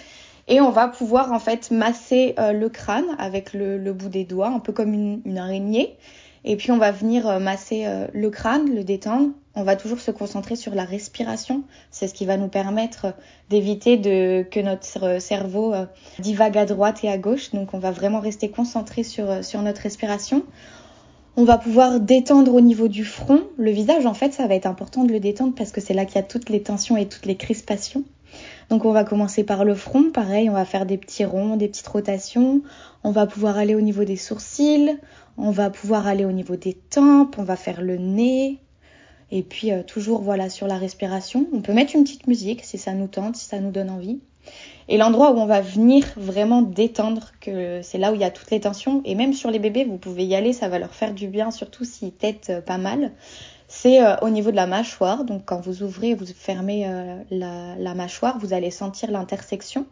Et 0.46 0.60
on 0.60 0.70
va 0.70 0.88
pouvoir 0.88 1.32
en 1.32 1.38
fait 1.38 1.70
masser 1.70 2.34
euh, 2.38 2.52
le 2.52 2.68
crâne 2.68 3.16
avec 3.18 3.54
le, 3.54 3.78
bout 3.92 4.10
des 4.10 4.24
doigts, 4.24 4.48
un 4.48 4.58
peu 4.58 4.72
comme 4.72 4.92
une, 4.92 5.38
araignée. 5.38 5.96
Et 6.44 6.56
puis 6.56 6.70
on 6.72 6.78
va 6.78 6.90
venir 6.90 7.26
euh, 7.26 7.38
masser 7.38 7.86
le 8.12 8.30
crâne, 8.30 8.74
le 8.74 8.84
détendre. 8.84 9.30
On 9.54 9.62
va 9.62 9.76
toujours 9.76 10.00
se 10.00 10.10
concentrer 10.10 10.56
sur 10.56 10.74
la 10.74 10.84
respiration. 10.84 11.62
C'est 11.90 12.08
ce 12.08 12.14
qui 12.14 12.26
va 12.26 12.36
nous 12.36 12.48
permettre 12.48 13.14
d'éviter 13.50 13.96
de, 13.96 14.42
que 14.42 14.60
notre 14.60 15.20
cerveau 15.20 15.72
divague 16.18 16.58
à 16.58 16.64
droite 16.64 17.04
et 17.04 17.08
à 17.08 17.18
gauche. 17.18 17.52
Donc 17.52 17.72
on 17.72 17.78
va 17.78 17.92
vraiment 17.92 18.18
rester 18.18 18.50
concentré 18.50 19.04
sur, 19.04 19.44
sur 19.44 19.62
notre 19.62 19.82
respiration. 19.82 20.42
On 21.36 21.44
va 21.44 21.58
pouvoir 21.58 21.98
détendre 21.98 22.54
au 22.54 22.60
niveau 22.60 22.86
du 22.86 23.04
front. 23.04 23.42
Le 23.56 23.72
visage, 23.72 24.06
en 24.06 24.14
fait, 24.14 24.32
ça 24.32 24.46
va 24.46 24.54
être 24.54 24.66
important 24.66 25.02
de 25.02 25.12
le 25.12 25.18
détendre 25.18 25.52
parce 25.56 25.72
que 25.72 25.80
c'est 25.80 25.94
là 25.94 26.04
qu'il 26.04 26.14
y 26.14 26.18
a 26.18 26.22
toutes 26.22 26.48
les 26.48 26.62
tensions 26.62 26.96
et 26.96 27.06
toutes 27.06 27.26
les 27.26 27.36
crispations. 27.36 28.04
Donc 28.70 28.84
on 28.84 28.92
va 28.92 29.04
commencer 29.04 29.44
par 29.44 29.64
le 29.64 29.74
front, 29.74 30.10
pareil, 30.12 30.48
on 30.48 30.54
va 30.54 30.64
faire 30.64 30.86
des 30.86 30.96
petits 30.96 31.24
ronds, 31.24 31.56
des 31.56 31.68
petites 31.68 31.86
rotations. 31.86 32.62
On 33.02 33.10
va 33.10 33.26
pouvoir 33.26 33.58
aller 33.58 33.74
au 33.74 33.80
niveau 33.80 34.04
des 34.04 34.16
sourcils, 34.16 34.96
on 35.36 35.50
va 35.50 35.70
pouvoir 35.70 36.06
aller 36.06 36.24
au 36.24 36.32
niveau 36.32 36.56
des 36.56 36.74
tempes, 36.74 37.36
on 37.38 37.44
va 37.44 37.56
faire 37.56 37.82
le 37.82 37.96
nez. 37.96 38.58
Et 39.30 39.42
puis 39.42 39.72
euh, 39.72 39.82
toujours 39.82 40.22
voilà 40.22 40.48
sur 40.48 40.66
la 40.66 40.78
respiration. 40.78 41.46
On 41.52 41.60
peut 41.60 41.72
mettre 41.72 41.96
une 41.96 42.04
petite 42.04 42.26
musique 42.26 42.64
si 42.64 42.78
ça 42.78 42.92
nous 42.92 43.08
tente, 43.08 43.36
si 43.36 43.46
ça 43.46 43.58
nous 43.58 43.70
donne 43.70 43.90
envie. 43.90 44.20
Et 44.88 44.98
l'endroit 44.98 45.32
où 45.32 45.38
on 45.38 45.46
va 45.46 45.62
venir 45.62 46.04
vraiment 46.16 46.60
détendre, 46.60 47.32
c'est 47.40 47.98
là 47.98 48.12
où 48.12 48.14
il 48.14 48.20
y 48.20 48.24
a 48.24 48.30
toutes 48.30 48.50
les 48.50 48.60
tensions, 48.60 49.00
et 49.06 49.14
même 49.14 49.32
sur 49.32 49.50
les 49.50 49.58
bébés, 49.58 49.84
vous 49.84 49.96
pouvez 49.96 50.26
y 50.26 50.34
aller, 50.34 50.52
ça 50.52 50.68
va 50.68 50.78
leur 50.78 50.94
faire 50.94 51.14
du 51.14 51.28
bien, 51.28 51.50
surtout 51.50 51.84
s'ils 51.84 52.12
têtent 52.12 52.50
euh, 52.50 52.60
pas 52.60 52.76
mal. 52.76 53.12
C'est 53.66 54.04
euh, 54.04 54.16
au 54.20 54.28
niveau 54.28 54.50
de 54.50 54.56
la 54.56 54.66
mâchoire. 54.66 55.24
Donc 55.24 55.46
quand 55.46 55.58
vous 55.60 55.82
ouvrez 55.82 56.14
vous 56.14 56.26
fermez 56.26 56.86
la, 57.30 57.94
mâchoire, 57.94 58.38
vous 58.38 58.52
allez 58.52 58.70
sentir 58.70 59.10
l'intersection. 59.10 59.86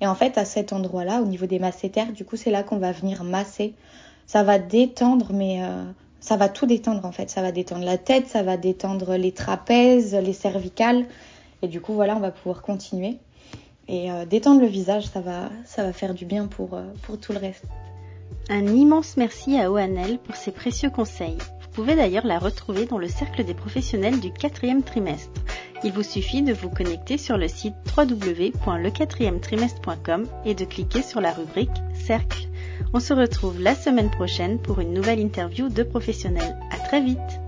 Et 0.00 0.06
en 0.06 0.14
fait, 0.14 0.38
à 0.38 0.44
cet 0.44 0.72
endroit-là, 0.72 1.20
au 1.20 1.26
niveau 1.26 1.46
des 1.46 1.58
masséters, 1.58 2.12
du 2.12 2.24
coup, 2.24 2.36
c'est 2.36 2.52
là 2.52 2.62
qu'on 2.62 2.78
va 2.78 2.92
venir 2.92 3.24
masser. 3.24 3.74
Ça 4.26 4.42
va 4.42 4.58
détendre, 4.58 5.32
mais 5.32 5.60
ça 6.20 6.36
va 6.36 6.48
tout 6.48 6.66
détendre 6.66 7.04
en 7.04 7.12
fait. 7.12 7.30
Ça 7.30 7.42
va 7.42 7.52
détendre 7.52 7.84
la 7.84 7.98
tête, 7.98 8.26
ça 8.26 8.42
va 8.42 8.56
détendre 8.56 9.16
les 9.16 9.30
trapèzes, 9.30 10.14
les 10.14 10.32
cervicales. 10.32 11.06
Et 11.62 11.68
du 11.68 11.80
coup, 11.80 11.94
voilà, 11.94 12.16
on 12.16 12.20
va 12.20 12.32
pouvoir 12.32 12.62
continuer. 12.62 13.18
Et 13.88 14.10
euh, 14.10 14.26
détendre 14.26 14.60
le 14.60 14.66
visage, 14.66 15.06
ça 15.06 15.20
va, 15.20 15.48
ça 15.64 15.84
va 15.84 15.92
faire 15.92 16.14
du 16.14 16.24
bien 16.24 16.48
pour, 16.48 16.74
euh, 16.74 16.82
pour 17.02 17.20
tout 17.20 17.32
le 17.32 17.38
reste. 17.38 17.62
Un 18.48 18.66
immense 18.66 19.16
merci 19.16 19.56
à 19.58 19.70
Oanel 19.70 20.18
pour 20.18 20.34
ses 20.34 20.50
précieux 20.50 20.90
conseils. 20.90 21.38
Vous 21.60 21.68
pouvez 21.72 21.94
d'ailleurs 21.94 22.26
la 22.26 22.40
retrouver 22.40 22.86
dans 22.86 22.98
le 22.98 23.06
cercle 23.06 23.44
des 23.44 23.54
professionnels 23.54 24.18
du 24.18 24.32
quatrième 24.32 24.82
trimestre. 24.82 25.40
Il 25.84 25.92
vous 25.92 26.02
suffit 26.02 26.42
de 26.42 26.52
vous 26.52 26.70
connecter 26.70 27.18
sur 27.18 27.36
le 27.36 27.46
site 27.46 27.76
www.lequatrièmetrimestre.com 27.96 30.26
et 30.44 30.54
de 30.54 30.64
cliquer 30.64 31.02
sur 31.02 31.20
la 31.20 31.30
rubrique 31.32 31.70
Cercle. 31.94 32.48
On 32.92 33.00
se 33.00 33.12
retrouve 33.12 33.60
la 33.60 33.74
semaine 33.74 34.10
prochaine 34.10 34.58
pour 34.58 34.80
une 34.80 34.92
nouvelle 34.92 35.20
interview 35.20 35.68
de 35.68 35.82
professionnels. 35.82 36.56
À 36.70 36.78
très 36.78 37.00
vite! 37.02 37.45